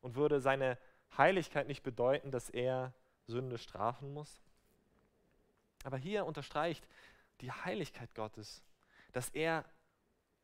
Und 0.00 0.14
würde 0.14 0.40
seine 0.40 0.78
Heiligkeit 1.16 1.66
nicht 1.66 1.82
bedeuten, 1.82 2.30
dass 2.30 2.50
er 2.50 2.94
Sünde 3.26 3.58
strafen 3.58 4.12
muss? 4.12 4.40
Aber 5.84 5.96
hier 5.96 6.26
unterstreicht 6.26 6.86
die 7.40 7.52
Heiligkeit 7.52 8.14
Gottes, 8.14 8.62
dass 9.12 9.30
er 9.30 9.64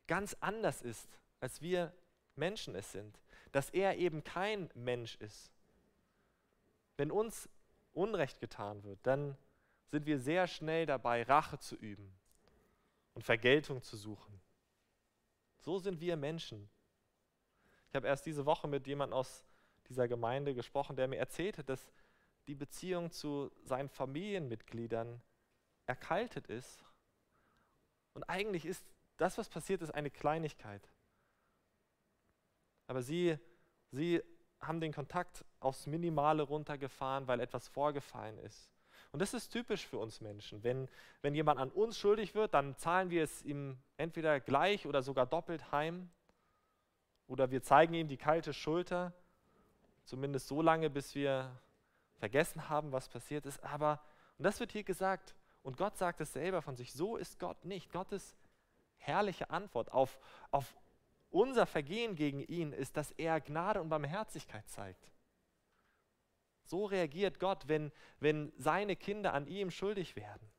ganz 0.07 0.35
anders 0.39 0.81
ist, 0.81 1.07
als 1.39 1.61
wir 1.61 1.93
Menschen 2.35 2.75
es 2.75 2.91
sind, 2.91 3.19
dass 3.51 3.69
er 3.69 3.97
eben 3.97 4.23
kein 4.23 4.69
Mensch 4.73 5.15
ist. 5.15 5.51
Wenn 6.97 7.11
uns 7.11 7.49
Unrecht 7.93 8.39
getan 8.39 8.83
wird, 8.83 8.99
dann 9.03 9.37
sind 9.87 10.05
wir 10.05 10.19
sehr 10.19 10.47
schnell 10.47 10.85
dabei, 10.85 11.23
Rache 11.23 11.59
zu 11.59 11.75
üben 11.75 12.13
und 13.13 13.23
Vergeltung 13.23 13.81
zu 13.81 13.97
suchen. 13.97 14.39
So 15.59 15.79
sind 15.79 15.99
wir 15.99 16.17
Menschen. 16.17 16.69
Ich 17.89 17.95
habe 17.95 18.07
erst 18.07 18.25
diese 18.25 18.45
Woche 18.45 18.67
mit 18.67 18.87
jemandem 18.87 19.17
aus 19.17 19.45
dieser 19.89 20.07
Gemeinde 20.07 20.53
gesprochen, 20.53 20.95
der 20.95 21.07
mir 21.07 21.17
erzählte, 21.17 21.63
dass 21.63 21.91
die 22.47 22.55
Beziehung 22.55 23.11
zu 23.11 23.51
seinen 23.63 23.89
Familienmitgliedern 23.89 25.21
erkaltet 25.85 26.47
ist. 26.47 26.83
Und 28.13 28.23
eigentlich 28.23 28.65
ist 28.65 28.85
das, 29.17 29.37
was 29.37 29.49
passiert 29.49 29.81
ist, 29.81 29.91
eine 29.91 30.09
Kleinigkeit. 30.09 30.89
Aber 32.87 33.01
sie, 33.01 33.37
sie 33.91 34.21
haben 34.59 34.79
den 34.79 34.93
Kontakt 34.93 35.45
aufs 35.59 35.87
Minimale 35.87 36.43
runtergefahren, 36.43 37.27
weil 37.27 37.39
etwas 37.39 37.67
vorgefallen 37.67 38.37
ist. 38.39 38.71
Und 39.11 39.21
das 39.21 39.33
ist 39.33 39.49
typisch 39.49 39.85
für 39.85 39.97
uns 39.97 40.21
Menschen. 40.21 40.63
Wenn, 40.63 40.87
wenn 41.21 41.35
jemand 41.35 41.59
an 41.59 41.71
uns 41.71 41.97
schuldig 41.97 42.35
wird, 42.35 42.53
dann 42.53 42.75
zahlen 42.77 43.09
wir 43.09 43.23
es 43.23 43.43
ihm 43.43 43.77
entweder 43.97 44.39
gleich 44.39 44.85
oder 44.85 45.01
sogar 45.01 45.25
doppelt 45.25 45.71
heim. 45.71 46.09
Oder 47.27 47.51
wir 47.51 47.61
zeigen 47.61 47.93
ihm 47.93 48.07
die 48.07 48.17
kalte 48.17 48.53
Schulter, 48.53 49.13
zumindest 50.03 50.47
so 50.47 50.61
lange, 50.61 50.89
bis 50.89 51.13
wir 51.13 51.59
vergessen 52.17 52.69
haben, 52.69 52.91
was 52.91 53.09
passiert 53.09 53.45
ist. 53.45 53.63
Aber, 53.63 54.01
und 54.37 54.45
das 54.45 54.59
wird 54.59 54.71
hier 54.71 54.83
gesagt, 54.83 55.35
und 55.61 55.77
Gott 55.77 55.97
sagt 55.97 56.21
es 56.21 56.33
selber 56.33 56.61
von 56.61 56.77
sich, 56.77 56.93
so 56.93 57.17
ist 57.17 57.39
Gott 57.39 57.65
nicht. 57.65 57.91
Gottes 57.91 58.35
herrliche 58.97 59.49
Antwort 59.49 59.91
auf, 59.91 60.19
auf 60.51 60.77
unser 61.29 61.65
Vergehen 61.65 62.15
gegen 62.15 62.39
ihn 62.39 62.71
ist, 62.71 62.95
dass 62.95 63.11
er 63.11 63.41
Gnade 63.41 63.81
und 63.81 63.89
Barmherzigkeit 63.89 64.67
zeigt. 64.69 65.11
So 66.63 66.85
reagiert 66.85 67.39
Gott, 67.39 67.67
wenn, 67.67 67.91
wenn 68.19 68.51
seine 68.57 68.95
Kinder 68.95 69.33
an 69.33 69.47
ihm 69.47 69.71
schuldig 69.71 70.15
werden. 70.15 70.49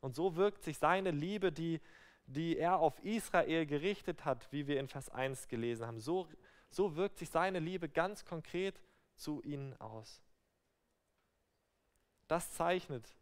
Und 0.00 0.14
so 0.14 0.36
wirkt 0.36 0.62
sich 0.62 0.78
seine 0.78 1.10
Liebe, 1.10 1.50
die, 1.50 1.80
die 2.26 2.56
er 2.56 2.78
auf 2.78 3.02
Israel 3.04 3.66
gerichtet 3.66 4.24
hat, 4.24 4.50
wie 4.52 4.66
wir 4.66 4.80
in 4.80 4.88
Vers 4.88 5.10
1 5.10 5.48
gelesen 5.48 5.86
haben, 5.86 6.00
so, 6.00 6.28
so 6.70 6.96
wirkt 6.96 7.18
sich 7.18 7.30
seine 7.30 7.58
Liebe 7.58 7.88
ganz 7.88 8.24
konkret 8.24 8.80
zu 9.16 9.42
ihnen 9.42 9.78
aus. 9.80 10.22
Das 12.28 12.52
zeichnet 12.52 13.14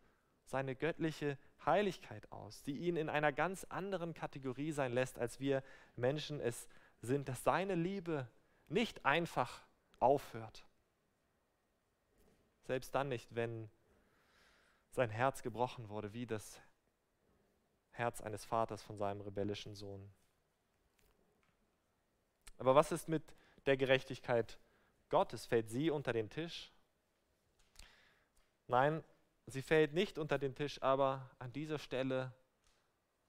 seine 0.44 0.76
göttliche 0.76 1.38
Heiligkeit 1.64 2.30
aus, 2.30 2.62
die 2.62 2.76
ihn 2.76 2.96
in 2.96 3.08
einer 3.08 3.32
ganz 3.32 3.64
anderen 3.64 4.14
Kategorie 4.14 4.72
sein 4.72 4.92
lässt, 4.92 5.18
als 5.18 5.40
wir 5.40 5.62
Menschen 5.96 6.40
es 6.40 6.68
sind, 7.00 7.28
dass 7.28 7.42
seine 7.44 7.74
Liebe 7.74 8.28
nicht 8.68 9.04
einfach 9.04 9.62
aufhört. 9.98 10.64
Selbst 12.62 12.94
dann 12.94 13.08
nicht, 13.08 13.34
wenn 13.34 13.70
sein 14.90 15.10
Herz 15.10 15.42
gebrochen 15.42 15.88
wurde, 15.88 16.12
wie 16.12 16.26
das 16.26 16.60
Herz 18.02 18.20
eines 18.20 18.44
Vaters 18.44 18.82
von 18.82 18.96
seinem 18.96 19.20
rebellischen 19.20 19.76
Sohn. 19.76 20.12
Aber 22.58 22.74
was 22.74 22.90
ist 22.90 23.08
mit 23.08 23.22
der 23.66 23.76
Gerechtigkeit 23.76 24.58
Gottes? 25.08 25.46
Fällt 25.46 25.70
sie 25.70 25.88
unter 25.88 26.12
den 26.12 26.28
Tisch? 26.28 26.72
Nein, 28.66 29.04
sie 29.46 29.62
fällt 29.62 29.94
nicht 29.94 30.18
unter 30.18 30.36
den 30.36 30.56
Tisch, 30.56 30.82
aber 30.82 31.30
an 31.38 31.52
dieser 31.52 31.78
Stelle 31.78 32.32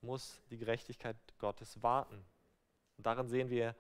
muss 0.02 0.42
die 0.50 0.58
Gerechtigkeit 0.58 1.18
Gottes 1.38 1.84
warten. 1.84 2.26
Und 2.98 3.06
darin 3.06 3.28
sehen 3.28 3.52
wir 3.52 3.76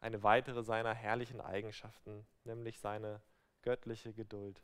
eine 0.00 0.22
weitere 0.22 0.62
seiner 0.62 0.94
herrlichen 0.94 1.40
Eigenschaften, 1.40 2.26
nämlich 2.44 2.78
seine 2.78 3.22
göttliche 3.62 4.12
Geduld. 4.12 4.60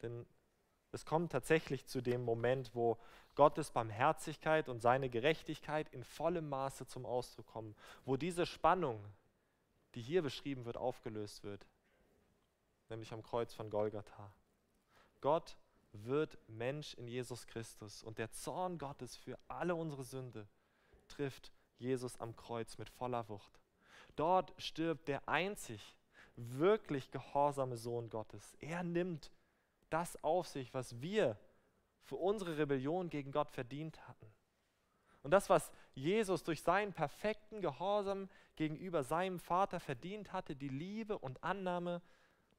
Denn 0.00 0.26
es 0.94 1.04
kommt 1.04 1.32
tatsächlich 1.32 1.86
zu 1.86 2.00
dem 2.00 2.24
Moment, 2.24 2.74
wo 2.74 2.98
Gottes 3.34 3.70
Barmherzigkeit 3.72 4.68
und 4.68 4.80
seine 4.80 5.10
Gerechtigkeit 5.10 5.88
in 5.90 6.04
vollem 6.04 6.48
Maße 6.48 6.86
zum 6.86 7.04
Ausdruck 7.04 7.46
kommen, 7.46 7.74
wo 8.04 8.16
diese 8.16 8.46
Spannung, 8.46 9.04
die 9.94 10.02
hier 10.02 10.22
beschrieben 10.22 10.64
wird, 10.64 10.76
aufgelöst 10.76 11.42
wird, 11.42 11.66
nämlich 12.88 13.12
am 13.12 13.22
Kreuz 13.22 13.52
von 13.52 13.70
Golgatha. 13.70 14.32
Gott 15.20 15.56
wird 15.92 16.38
Mensch 16.48 16.94
in 16.94 17.08
Jesus 17.08 17.46
Christus 17.46 18.02
und 18.02 18.18
der 18.18 18.30
Zorn 18.30 18.78
Gottes 18.78 19.16
für 19.16 19.38
alle 19.48 19.74
unsere 19.74 20.04
Sünde 20.04 20.46
trifft 21.08 21.52
Jesus 21.78 22.20
am 22.20 22.36
Kreuz 22.36 22.78
mit 22.78 22.88
voller 22.88 23.28
Wucht. 23.28 23.60
Dort 24.16 24.54
stirbt 24.58 25.08
der 25.08 25.28
einzig 25.28 25.96
wirklich 26.36 27.10
gehorsame 27.10 27.76
Sohn 27.76 28.10
Gottes. 28.10 28.56
Er 28.60 28.82
nimmt 28.82 29.30
das 29.94 30.22
auf 30.24 30.48
sich, 30.48 30.74
was 30.74 31.00
wir 31.00 31.38
für 32.02 32.16
unsere 32.16 32.58
Rebellion 32.58 33.08
gegen 33.08 33.30
Gott 33.30 33.50
verdient 33.50 34.06
hatten. 34.08 34.26
Und 35.22 35.30
das, 35.30 35.48
was 35.48 35.70
Jesus 35.94 36.42
durch 36.42 36.62
seinen 36.62 36.92
perfekten 36.92 37.62
Gehorsam 37.62 38.28
gegenüber 38.56 39.04
seinem 39.04 39.38
Vater 39.38 39.78
verdient 39.78 40.32
hatte, 40.32 40.56
die 40.56 40.68
Liebe 40.68 41.16
und 41.16 41.42
Annahme 41.42 42.02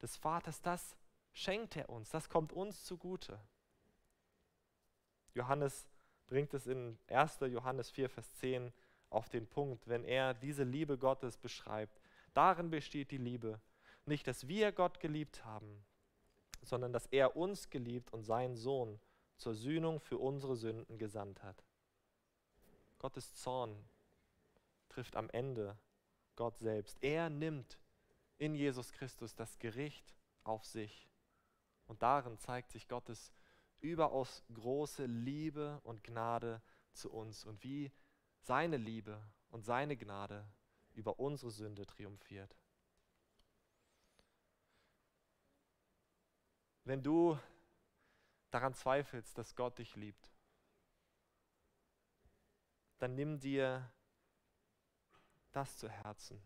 des 0.00 0.16
Vaters, 0.16 0.62
das 0.62 0.96
schenkt 1.32 1.76
er 1.76 1.90
uns, 1.90 2.10
das 2.10 2.28
kommt 2.28 2.52
uns 2.52 2.84
zugute. 2.84 3.38
Johannes 5.34 5.86
bringt 6.26 6.54
es 6.54 6.66
in 6.66 6.98
1. 7.08 7.40
Johannes 7.40 7.90
4, 7.90 8.08
Vers 8.08 8.32
10 8.32 8.72
auf 9.10 9.28
den 9.28 9.46
Punkt, 9.46 9.86
wenn 9.86 10.04
er 10.04 10.32
diese 10.32 10.64
Liebe 10.64 10.96
Gottes 10.96 11.36
beschreibt. 11.36 12.00
Darin 12.32 12.70
besteht 12.70 13.10
die 13.10 13.18
Liebe. 13.18 13.60
Nicht, 14.06 14.26
dass 14.26 14.48
wir 14.48 14.72
Gott 14.72 14.98
geliebt 15.00 15.44
haben, 15.44 15.84
sondern 16.62 16.92
dass 16.92 17.06
er 17.06 17.36
uns 17.36 17.70
geliebt 17.70 18.12
und 18.12 18.22
seinen 18.22 18.56
Sohn 18.56 19.00
zur 19.36 19.54
Sühnung 19.54 20.00
für 20.00 20.18
unsere 20.18 20.56
Sünden 20.56 20.98
gesandt 20.98 21.42
hat. 21.42 21.64
Gottes 22.98 23.34
Zorn 23.34 23.84
trifft 24.88 25.16
am 25.16 25.28
Ende 25.30 25.76
Gott 26.36 26.58
selbst. 26.58 27.02
Er 27.02 27.28
nimmt 27.30 27.78
in 28.38 28.54
Jesus 28.54 28.92
Christus 28.92 29.34
das 29.34 29.58
Gericht 29.58 30.14
auf 30.44 30.64
sich. 30.64 31.08
Und 31.86 32.02
darin 32.02 32.38
zeigt 32.38 32.70
sich 32.70 32.88
Gottes 32.88 33.32
überaus 33.80 34.42
große 34.52 35.06
Liebe 35.06 35.80
und 35.84 36.02
Gnade 36.02 36.62
zu 36.92 37.10
uns 37.10 37.44
und 37.44 37.62
wie 37.62 37.92
seine 38.40 38.76
Liebe 38.76 39.22
und 39.50 39.64
seine 39.64 39.96
Gnade 39.96 40.46
über 40.94 41.18
unsere 41.18 41.50
Sünde 41.50 41.86
triumphiert. 41.86 42.56
Wenn 46.86 47.02
du 47.02 47.36
daran 48.52 48.72
zweifelst, 48.72 49.36
dass 49.36 49.56
Gott 49.56 49.76
dich 49.78 49.96
liebt, 49.96 50.30
dann 52.98 53.16
nimm 53.16 53.40
dir 53.40 53.92
das 55.50 55.76
zu 55.78 55.88
Herzen. 55.88 56.40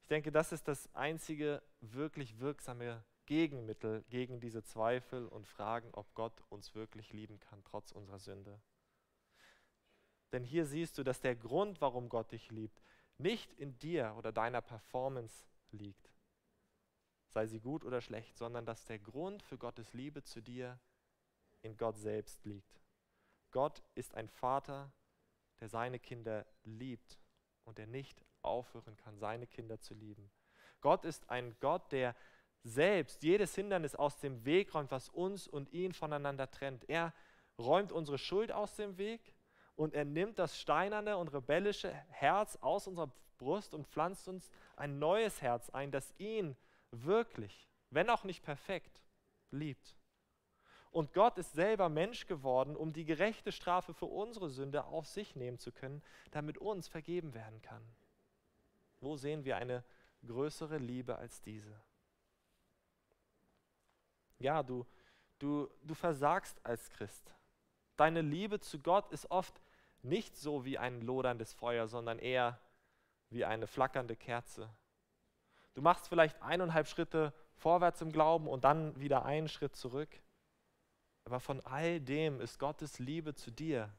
Ich 0.00 0.06
denke, 0.06 0.30
das 0.30 0.52
ist 0.52 0.68
das 0.68 0.94
einzige 0.94 1.60
wirklich 1.80 2.38
wirksame 2.38 3.04
Gegenmittel 3.26 4.04
gegen 4.10 4.38
diese 4.38 4.62
Zweifel 4.62 5.26
und 5.26 5.48
Fragen, 5.48 5.92
ob 5.92 6.14
Gott 6.14 6.40
uns 6.48 6.76
wirklich 6.76 7.12
lieben 7.12 7.40
kann, 7.40 7.64
trotz 7.64 7.90
unserer 7.90 8.20
Sünde. 8.20 8.62
Denn 10.30 10.44
hier 10.44 10.66
siehst 10.66 10.98
du, 10.98 11.02
dass 11.02 11.20
der 11.20 11.34
Grund, 11.34 11.80
warum 11.80 12.08
Gott 12.08 12.30
dich 12.30 12.52
liebt, 12.52 12.80
nicht 13.18 13.52
in 13.54 13.76
dir 13.80 14.14
oder 14.16 14.30
deiner 14.30 14.60
Performance 14.60 15.46
liegt, 15.72 16.12
sei 17.32 17.46
sie 17.46 17.60
gut 17.60 17.84
oder 17.84 18.00
schlecht, 18.00 18.36
sondern 18.36 18.66
dass 18.66 18.84
der 18.84 18.98
Grund 18.98 19.42
für 19.42 19.58
Gottes 19.58 19.92
Liebe 19.94 20.22
zu 20.22 20.40
dir 20.40 20.78
in 21.62 21.76
Gott 21.76 21.98
selbst 21.98 22.44
liegt. 22.44 22.80
Gott 23.50 23.82
ist 23.94 24.14
ein 24.14 24.28
Vater, 24.28 24.92
der 25.60 25.68
seine 25.68 25.98
Kinder 25.98 26.46
liebt 26.64 27.18
und 27.64 27.78
der 27.78 27.86
nicht 27.86 28.20
aufhören 28.42 28.96
kann, 28.96 29.18
seine 29.18 29.46
Kinder 29.46 29.80
zu 29.80 29.94
lieben. 29.94 30.30
Gott 30.80 31.04
ist 31.04 31.30
ein 31.30 31.56
Gott, 31.60 31.92
der 31.92 32.14
selbst 32.64 33.22
jedes 33.22 33.54
Hindernis 33.54 33.94
aus 33.94 34.18
dem 34.18 34.44
Weg 34.44 34.74
räumt, 34.74 34.90
was 34.90 35.08
uns 35.08 35.48
und 35.48 35.72
ihn 35.72 35.92
voneinander 35.92 36.50
trennt. 36.50 36.88
Er 36.88 37.12
räumt 37.58 37.92
unsere 37.92 38.18
Schuld 38.18 38.52
aus 38.52 38.76
dem 38.76 38.98
Weg 38.98 39.34
und 39.74 39.94
er 39.94 40.04
nimmt 40.04 40.38
das 40.38 40.58
steinerne 40.58 41.16
und 41.16 41.28
rebellische 41.28 41.90
Herz 42.10 42.56
aus 42.60 42.86
unserer 42.86 43.12
Brust 43.38 43.74
und 43.74 43.86
pflanzt 43.86 44.28
uns 44.28 44.50
ein 44.76 44.98
neues 44.98 45.42
Herz 45.42 45.70
ein, 45.70 45.90
das 45.90 46.12
ihn 46.18 46.56
wirklich, 46.92 47.68
wenn 47.90 48.08
auch 48.08 48.24
nicht 48.24 48.42
perfekt, 48.42 49.00
liebt. 49.50 49.96
Und 50.90 51.14
Gott 51.14 51.38
ist 51.38 51.54
selber 51.54 51.88
Mensch 51.88 52.26
geworden, 52.26 52.76
um 52.76 52.92
die 52.92 53.06
gerechte 53.06 53.50
Strafe 53.50 53.94
für 53.94 54.06
unsere 54.06 54.50
Sünde 54.50 54.84
auf 54.84 55.06
sich 55.06 55.34
nehmen 55.34 55.58
zu 55.58 55.72
können, 55.72 56.02
damit 56.30 56.58
uns 56.58 56.86
vergeben 56.86 57.32
werden 57.32 57.62
kann. 57.62 57.82
Wo 59.00 59.16
sehen 59.16 59.44
wir 59.44 59.56
eine 59.56 59.82
größere 60.26 60.76
Liebe 60.76 61.16
als 61.16 61.40
diese? 61.40 61.80
Ja, 64.38 64.62
du, 64.62 64.86
du, 65.38 65.68
du 65.82 65.94
versagst 65.94 66.60
als 66.64 66.90
Christ. 66.90 67.34
Deine 67.96 68.20
Liebe 68.20 68.60
zu 68.60 68.78
Gott 68.78 69.10
ist 69.12 69.30
oft 69.30 69.62
nicht 70.02 70.36
so 70.36 70.64
wie 70.64 70.78
ein 70.78 71.00
loderndes 71.00 71.54
Feuer, 71.54 71.88
sondern 71.88 72.18
eher 72.18 72.60
wie 73.30 73.44
eine 73.44 73.66
flackernde 73.66 74.16
Kerze. 74.16 74.68
Du 75.74 75.82
machst 75.82 76.08
vielleicht 76.08 76.40
eineinhalb 76.42 76.86
Schritte 76.86 77.32
vorwärts 77.56 78.00
im 78.02 78.12
Glauben 78.12 78.48
und 78.48 78.64
dann 78.64 78.98
wieder 79.00 79.24
einen 79.24 79.48
Schritt 79.48 79.76
zurück. 79.76 80.08
Aber 81.24 81.40
von 81.40 81.60
all 81.60 82.00
dem 82.00 82.40
ist 82.40 82.58
Gottes 82.58 82.98
Liebe 82.98 83.34
zu 83.34 83.50
dir 83.50 83.90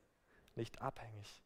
nicht 0.55 0.81
abhängig. 0.81 1.41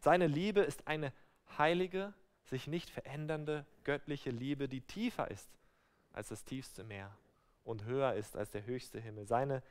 Seine 0.00 0.26
Liebe 0.26 0.60
ist 0.60 0.86
eine 0.86 1.12
heilige, 1.58 2.12
sich 2.44 2.66
nicht 2.66 2.90
verändernde, 2.90 3.66
göttliche 3.84 4.30
Liebe, 4.30 4.68
die 4.68 4.82
tiefer 4.82 5.30
ist 5.30 5.48
als 6.12 6.28
das 6.28 6.44
tiefste 6.44 6.84
Meer 6.84 7.16
und 7.64 7.84
höher 7.84 8.14
ist 8.14 8.36
als 8.36 8.50
der 8.50 8.66
höchste 8.66 9.00
Himmel. 9.00 9.26
Seine 9.26 9.62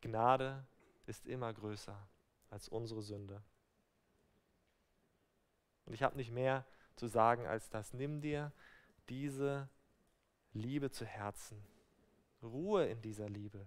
Gnade 0.00 0.64
ist 1.06 1.26
immer 1.26 1.52
größer 1.52 1.96
als 2.50 2.68
unsere 2.68 3.02
Sünde. 3.02 3.42
Und 5.84 5.94
ich 5.94 6.02
habe 6.02 6.16
nicht 6.16 6.30
mehr 6.30 6.64
zu 6.96 7.06
sagen 7.06 7.46
als 7.46 7.68
das. 7.70 7.92
Nimm 7.92 8.20
dir 8.20 8.52
diese 9.10 9.68
Liebe 10.52 10.90
zu 10.90 11.04
Herzen. 11.04 11.62
Ruhe 12.42 12.86
in 12.86 13.02
dieser 13.02 13.28
Liebe. 13.28 13.66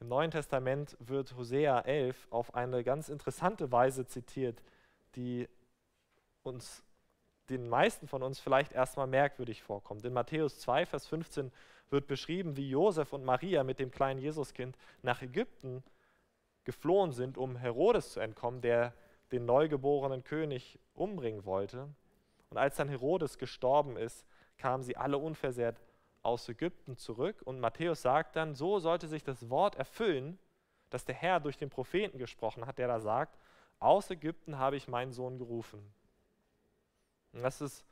Im 0.00 0.08
Neuen 0.08 0.30
Testament 0.30 0.96
wird 0.98 1.34
Hosea 1.36 1.80
11 1.80 2.28
auf 2.30 2.54
eine 2.54 2.84
ganz 2.84 3.08
interessante 3.08 3.70
Weise 3.70 4.06
zitiert, 4.06 4.62
die 5.14 5.48
uns, 6.42 6.82
den 7.48 7.68
meisten 7.68 8.08
von 8.08 8.22
uns 8.22 8.40
vielleicht 8.40 8.72
erstmal 8.72 9.06
merkwürdig 9.06 9.62
vorkommt. 9.62 10.04
In 10.04 10.12
Matthäus 10.12 10.58
2, 10.60 10.86
Vers 10.86 11.06
15 11.06 11.52
wird 11.90 12.06
beschrieben, 12.06 12.56
wie 12.56 12.70
Josef 12.70 13.12
und 13.12 13.24
Maria 13.24 13.62
mit 13.62 13.78
dem 13.78 13.90
kleinen 13.90 14.20
Jesuskind 14.20 14.76
nach 15.02 15.22
Ägypten 15.22 15.82
geflohen 16.64 17.12
sind, 17.12 17.36
um 17.36 17.56
Herodes 17.56 18.12
zu 18.12 18.20
entkommen, 18.20 18.60
der 18.60 18.94
den 19.32 19.44
neugeborenen 19.44 20.24
König 20.24 20.78
umbringen 20.94 21.44
wollte. 21.44 21.88
Und 22.50 22.58
als 22.58 22.76
dann 22.76 22.88
Herodes 22.88 23.38
gestorben 23.38 23.96
ist, 23.96 24.26
kamen 24.58 24.82
sie 24.82 24.96
alle 24.96 25.18
unversehrt 25.18 25.80
aus 26.22 26.48
Ägypten 26.48 26.96
zurück. 26.96 27.42
Und 27.44 27.60
Matthäus 27.60 28.02
sagt 28.02 28.36
dann, 28.36 28.54
so 28.54 28.78
sollte 28.80 29.06
sich 29.06 29.22
das 29.22 29.48
Wort 29.48 29.76
erfüllen, 29.76 30.38
das 30.90 31.04
der 31.04 31.14
Herr 31.14 31.40
durch 31.40 31.56
den 31.56 31.70
Propheten 31.70 32.18
gesprochen 32.18 32.66
hat, 32.66 32.78
der 32.78 32.88
da 32.88 33.00
sagt, 33.00 33.38
aus 33.78 34.10
Ägypten 34.10 34.58
habe 34.58 34.76
ich 34.76 34.88
meinen 34.88 35.12
Sohn 35.12 35.38
gerufen. 35.38 35.94
Und 37.32 37.42
das 37.42 37.60
ist 37.60 37.84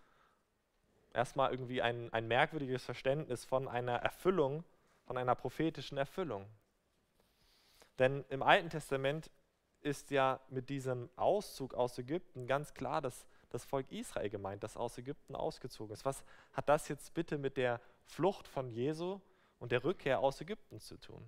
erstmal 1.14 1.52
irgendwie 1.52 1.80
ein, 1.80 2.12
ein 2.12 2.26
merkwürdiges 2.26 2.84
Verständnis 2.84 3.44
von 3.44 3.68
einer 3.68 3.96
Erfüllung, 3.96 4.64
von 5.06 5.16
einer 5.16 5.36
prophetischen 5.36 5.96
Erfüllung. 5.96 6.46
Denn 7.98 8.24
im 8.28 8.42
Alten 8.42 8.70
Testament 8.70 9.30
ist 9.80 10.10
ja 10.10 10.40
mit 10.48 10.68
diesem 10.68 11.08
Auszug 11.16 11.74
aus 11.74 11.96
Ägypten 11.98 12.46
ganz 12.48 12.74
klar 12.74 13.00
dass 13.00 13.26
das 13.50 13.64
Volk 13.64 13.90
Israel 13.90 14.30
gemeint, 14.30 14.62
das 14.62 14.76
aus 14.76 14.98
Ägypten 14.98 15.34
ausgezogen 15.34 15.92
ist. 15.92 16.04
Was 16.04 16.22
hat 16.52 16.68
das 16.68 16.88
jetzt 16.88 17.14
bitte 17.14 17.38
mit 17.38 17.56
der 17.56 17.80
Flucht 18.04 18.46
von 18.46 18.70
Jesu 18.70 19.20
und 19.58 19.72
der 19.72 19.84
Rückkehr 19.84 20.20
aus 20.20 20.40
Ägypten 20.40 20.80
zu 20.80 20.96
tun? 20.98 21.24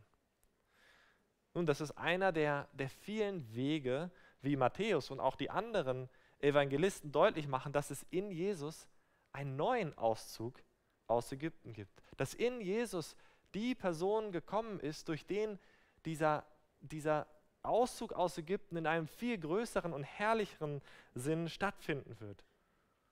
Nun, 1.55 1.67
das 1.67 1.81
ist 1.81 1.93
einer 1.93 2.33
der, 2.33 2.69
der 2.73 2.89
vielen 2.89 3.55
Wege, 3.55 4.11
wie 4.41 4.57
Matthäus 4.57 5.11
und 5.11 5.21
auch 5.21 5.37
die 5.37 5.51
anderen 5.51 6.09
Evangelisten 6.39 7.13
deutlich 7.13 7.49
machen, 7.49 7.73
dass 7.73 7.91
es 7.91 8.05
in 8.11 8.31
Jesus 8.31 8.89
einen 9.33 9.57
neuen 9.57 9.97
Auszug 9.99 10.63
aus 11.07 11.31
Ägypten 11.33 11.73
gibt. 11.73 12.03
Dass 12.17 12.35
in 12.35 12.61
Jesus 12.61 13.17
die 13.55 13.75
Person 13.75 14.33
gekommen 14.33 14.81
ist, 14.81 15.09
durch 15.09 15.27
den 15.27 15.59
dieser, 16.05 16.47
dieser 16.81 17.27
Auszug 17.63 18.13
aus 18.13 18.39
Ägypten 18.39 18.77
in 18.77 18.87
einem 18.87 19.07
viel 19.07 19.39
größeren 19.39 19.93
und 19.93 20.05
herrlicheren 20.05 20.81
Sinn 21.15 21.49
stattfinden 21.49 22.19
wird. 22.21 22.45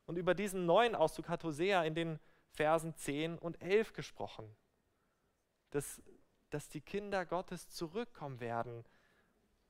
Und 0.07 0.17
über 0.17 0.35
diesen 0.35 0.67
neuen 0.67 0.95
Auszug 0.95 1.29
hat 1.29 1.45
Hosea 1.45 1.85
in 1.85 1.95
den 1.95 2.19
Versen 2.51 2.95
10 2.95 3.39
und 3.39 3.61
11 3.63 3.93
gesprochen, 3.93 4.57
dass, 5.71 6.03
dass 6.51 6.69
die 6.69 6.81
Kinder 6.81 7.27
Gottes 7.27 7.69
zurückkommen 7.69 8.41
werden 8.41 8.85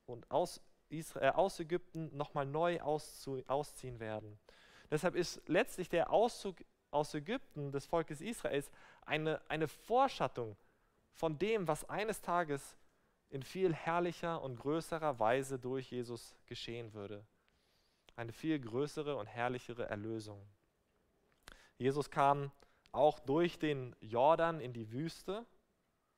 und 0.06 0.30
aus, 0.30 0.60
Israel, 0.88 1.28
äh, 1.28 1.32
aus 1.32 1.58
Ägypten 1.60 2.16
nochmal 2.16 2.46
neu 2.46 2.80
auszu, 2.80 3.42
ausziehen 3.46 4.00
werden. 4.00 4.38
Deshalb 4.90 5.16
ist 5.16 5.42
letztlich 5.46 5.88
der 5.88 6.10
Auszug 6.10 6.56
aus 6.90 7.12
Ägypten 7.14 7.72
des 7.72 7.84
Volkes 7.86 8.20
Israels 8.20 8.70
eine, 9.04 9.42
eine 9.48 9.68
Vorschattung 9.68 10.56
von 11.12 11.38
dem, 11.38 11.68
was 11.68 11.88
eines 11.90 12.22
Tages 12.22 12.76
in 13.30 13.42
viel 13.42 13.74
herrlicher 13.74 14.42
und 14.42 14.58
größerer 14.58 15.18
Weise 15.18 15.58
durch 15.58 15.90
Jesus 15.90 16.34
geschehen 16.46 16.94
würde. 16.94 17.24
Eine 18.16 18.32
viel 18.32 18.58
größere 18.58 19.16
und 19.16 19.26
herrlichere 19.26 19.88
Erlösung. 19.88 20.40
Jesus 21.76 22.10
kam 22.10 22.50
auch 22.90 23.20
durch 23.20 23.58
den 23.58 23.94
Jordan 24.00 24.60
in 24.60 24.72
die 24.72 24.90
Wüste, 24.90 25.46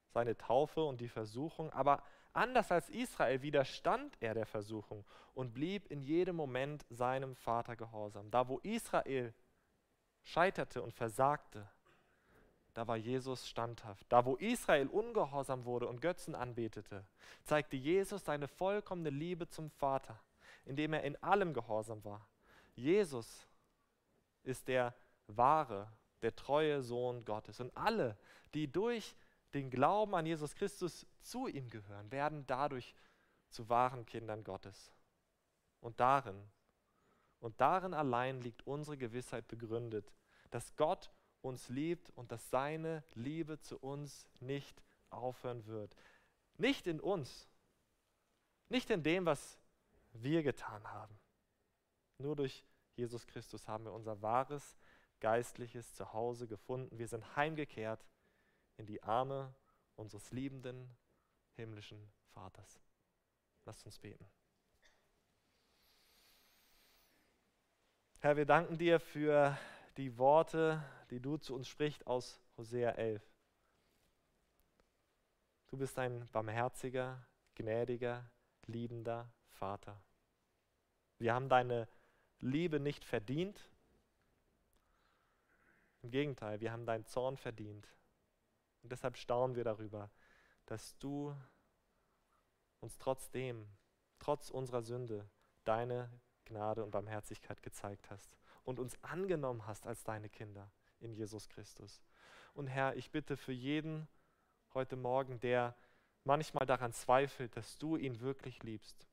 seine 0.08 0.36
Taufe 0.36 0.82
und 0.82 1.00
die 1.00 1.08
Versuchung, 1.08 1.70
aber 1.72 2.02
anders 2.32 2.72
als 2.72 2.88
Israel 2.88 3.42
widerstand 3.42 4.16
er 4.20 4.34
der 4.34 4.46
Versuchung 4.46 5.04
und 5.34 5.52
blieb 5.52 5.90
in 5.90 6.02
jedem 6.02 6.36
Moment 6.36 6.84
seinem 6.90 7.36
Vater 7.36 7.76
gehorsam. 7.76 8.30
Da 8.30 8.48
wo 8.48 8.58
Israel 8.58 9.34
scheiterte 10.22 10.82
und 10.82 10.92
versagte, 10.92 11.68
da 12.74 12.86
war 12.86 12.96
Jesus 12.96 13.48
standhaft. 13.48 14.06
Da, 14.08 14.24
wo 14.24 14.36
Israel 14.36 14.88
ungehorsam 14.88 15.64
wurde 15.64 15.88
und 15.88 16.00
Götzen 16.00 16.34
anbetete, 16.34 17.04
zeigte 17.44 17.76
Jesus 17.76 18.24
seine 18.24 18.48
vollkommene 18.48 19.10
Liebe 19.10 19.48
zum 19.48 19.70
Vater, 19.70 20.18
indem 20.64 20.92
er 20.92 21.02
in 21.02 21.20
allem 21.22 21.52
gehorsam 21.52 22.04
war. 22.04 22.26
Jesus 22.74 23.46
ist 24.42 24.68
der 24.68 24.94
wahre, 25.26 25.90
der 26.22 26.34
treue 26.34 26.82
Sohn 26.82 27.24
Gottes. 27.24 27.60
Und 27.60 27.76
alle, 27.76 28.16
die 28.54 28.70
durch 28.70 29.14
den 29.54 29.70
Glauben 29.70 30.14
an 30.14 30.26
Jesus 30.26 30.54
Christus 30.54 31.06
zu 31.20 31.46
ihm 31.46 31.68
gehören, 31.70 32.10
werden 32.10 32.46
dadurch 32.46 32.94
zu 33.48 33.68
wahren 33.68 34.06
Kindern 34.06 34.44
Gottes. 34.44 34.92
Und 35.80 35.98
darin, 35.98 36.40
und 37.40 37.60
darin 37.60 37.94
allein 37.94 38.40
liegt 38.40 38.66
unsere 38.66 38.96
Gewissheit 38.96 39.48
begründet, 39.48 40.12
dass 40.50 40.76
Gott 40.76 41.10
uns 41.42 41.68
liebt 41.68 42.10
und 42.10 42.32
dass 42.32 42.50
seine 42.50 43.02
Liebe 43.14 43.58
zu 43.60 43.78
uns 43.78 44.28
nicht 44.40 44.82
aufhören 45.10 45.66
wird. 45.66 45.96
Nicht 46.56 46.86
in 46.86 47.00
uns, 47.00 47.48
nicht 48.68 48.90
in 48.90 49.02
dem, 49.02 49.26
was 49.26 49.58
wir 50.12 50.42
getan 50.42 50.84
haben. 50.92 51.18
Nur 52.18 52.36
durch 52.36 52.64
Jesus 52.96 53.26
Christus 53.26 53.66
haben 53.66 53.84
wir 53.84 53.92
unser 53.92 54.20
wahres 54.20 54.78
geistliches 55.20 55.94
Zuhause 55.94 56.46
gefunden. 56.46 56.98
Wir 56.98 57.08
sind 57.08 57.36
heimgekehrt 57.36 58.04
in 58.76 58.86
die 58.86 59.02
Arme 59.02 59.54
unseres 59.96 60.30
liebenden 60.32 60.96
himmlischen 61.56 62.10
Vaters. 62.32 62.80
Lasst 63.64 63.84
uns 63.84 63.98
beten. 63.98 64.26
Herr, 68.20 68.36
wir 68.36 68.46
danken 68.46 68.76
dir 68.76 69.00
für 69.00 69.58
die 70.00 70.16
Worte, 70.16 70.82
die 71.10 71.20
du 71.20 71.36
zu 71.36 71.54
uns 71.54 71.68
sprichst 71.68 72.06
aus 72.06 72.40
Hosea 72.56 72.92
11. 72.92 73.22
Du 75.66 75.76
bist 75.76 75.98
ein 75.98 76.26
barmherziger, 76.32 77.22
gnädiger, 77.54 78.24
liebender 78.64 79.30
Vater. 79.50 80.02
Wir 81.18 81.34
haben 81.34 81.50
deine 81.50 81.86
Liebe 82.38 82.80
nicht 82.80 83.04
verdient. 83.04 83.68
Im 86.00 86.10
Gegenteil, 86.10 86.60
wir 86.60 86.72
haben 86.72 86.86
deinen 86.86 87.04
Zorn 87.04 87.36
verdient. 87.36 87.86
Und 88.82 88.92
deshalb 88.92 89.18
staunen 89.18 89.54
wir 89.54 89.64
darüber, 89.64 90.10
dass 90.64 90.96
du 90.96 91.36
uns 92.80 92.96
trotzdem, 92.96 93.68
trotz 94.18 94.48
unserer 94.48 94.80
Sünde, 94.80 95.28
deine 95.64 96.10
Gnade 96.46 96.82
und 96.82 96.90
Barmherzigkeit 96.90 97.62
gezeigt 97.62 98.10
hast 98.10 98.39
und 98.64 98.78
uns 98.78 99.02
angenommen 99.02 99.66
hast 99.66 99.86
als 99.86 100.04
deine 100.04 100.28
Kinder 100.28 100.70
in 101.00 101.12
Jesus 101.12 101.48
Christus. 101.48 102.02
Und 102.54 102.66
Herr, 102.66 102.96
ich 102.96 103.10
bitte 103.10 103.36
für 103.36 103.52
jeden 103.52 104.08
heute 104.74 104.96
Morgen, 104.96 105.40
der 105.40 105.74
manchmal 106.24 106.66
daran 106.66 106.92
zweifelt, 106.92 107.56
dass 107.56 107.78
du 107.78 107.96
ihn 107.96 108.20
wirklich 108.20 108.62
liebst. 108.62 109.06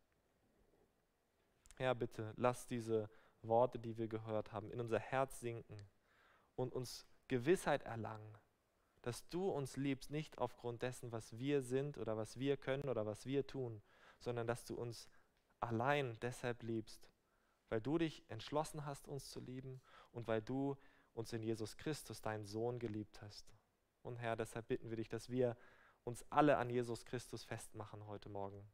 Herr, 1.75 1.95
bitte, 1.95 2.33
lass 2.37 2.67
diese 2.67 3.09
Worte, 3.41 3.79
die 3.79 3.97
wir 3.97 4.07
gehört 4.07 4.51
haben, 4.51 4.71
in 4.71 4.79
unser 4.79 4.99
Herz 4.99 5.39
sinken 5.39 5.87
und 6.55 6.73
uns 6.73 7.05
Gewissheit 7.27 7.83
erlangen, 7.83 8.37
dass 9.01 9.27
du 9.29 9.49
uns 9.49 9.77
liebst, 9.77 10.09
nicht 10.09 10.37
aufgrund 10.37 10.81
dessen, 10.81 11.11
was 11.11 11.37
wir 11.37 11.61
sind 11.61 11.97
oder 11.97 12.17
was 12.17 12.39
wir 12.39 12.57
können 12.57 12.89
oder 12.89 13.05
was 13.05 13.25
wir 13.25 13.45
tun, 13.45 13.81
sondern 14.19 14.47
dass 14.47 14.65
du 14.65 14.75
uns 14.75 15.07
allein 15.59 16.17
deshalb 16.21 16.63
liebst, 16.63 17.07
weil 17.69 17.81
du 17.81 17.97
dich 17.97 18.23
entschlossen 18.29 18.85
hast, 18.85 19.07
uns 19.07 19.29
zu 19.29 19.39
lieben 19.39 19.81
und 20.11 20.27
weil 20.27 20.41
du 20.41 20.77
uns 21.13 21.33
in 21.33 21.41
Jesus 21.41 21.77
Christus, 21.77 22.21
deinen 22.21 22.45
Sohn, 22.45 22.79
geliebt 22.79 23.21
hast. 23.21 23.53
Und 24.03 24.17
Herr, 24.17 24.35
deshalb 24.35 24.67
bitten 24.67 24.89
wir 24.89 24.97
dich, 24.97 25.09
dass 25.09 25.29
wir 25.29 25.57
uns 26.03 26.23
alle 26.29 26.57
an 26.57 26.69
Jesus 26.69 27.05
Christus 27.05 27.43
festmachen 27.43 28.05
heute 28.07 28.29
Morgen 28.29 28.65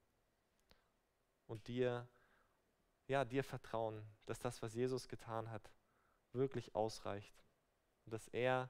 und 1.47 1.67
dir, 1.67 2.07
ja, 3.07 3.25
dir 3.25 3.43
vertrauen, 3.43 4.05
dass 4.25 4.39
das, 4.39 4.61
was 4.61 4.73
Jesus 4.73 5.07
getan 5.07 5.49
hat, 5.49 5.71
wirklich 6.33 6.75
ausreicht 6.75 7.43
und 8.05 8.13
dass 8.13 8.27
er, 8.27 8.69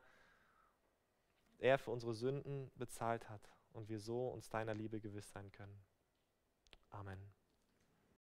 er 1.58 1.78
für 1.78 1.92
unsere 1.92 2.14
Sünden 2.14 2.72
bezahlt 2.76 3.30
hat 3.30 3.50
und 3.72 3.90
wir 3.90 4.00
so 4.00 4.30
uns 4.30 4.50
deiner 4.50 4.74
Liebe 4.74 5.00
gewiss 5.00 5.30
sein 5.32 5.52
können. 5.52 5.84
Amen. 6.90 7.43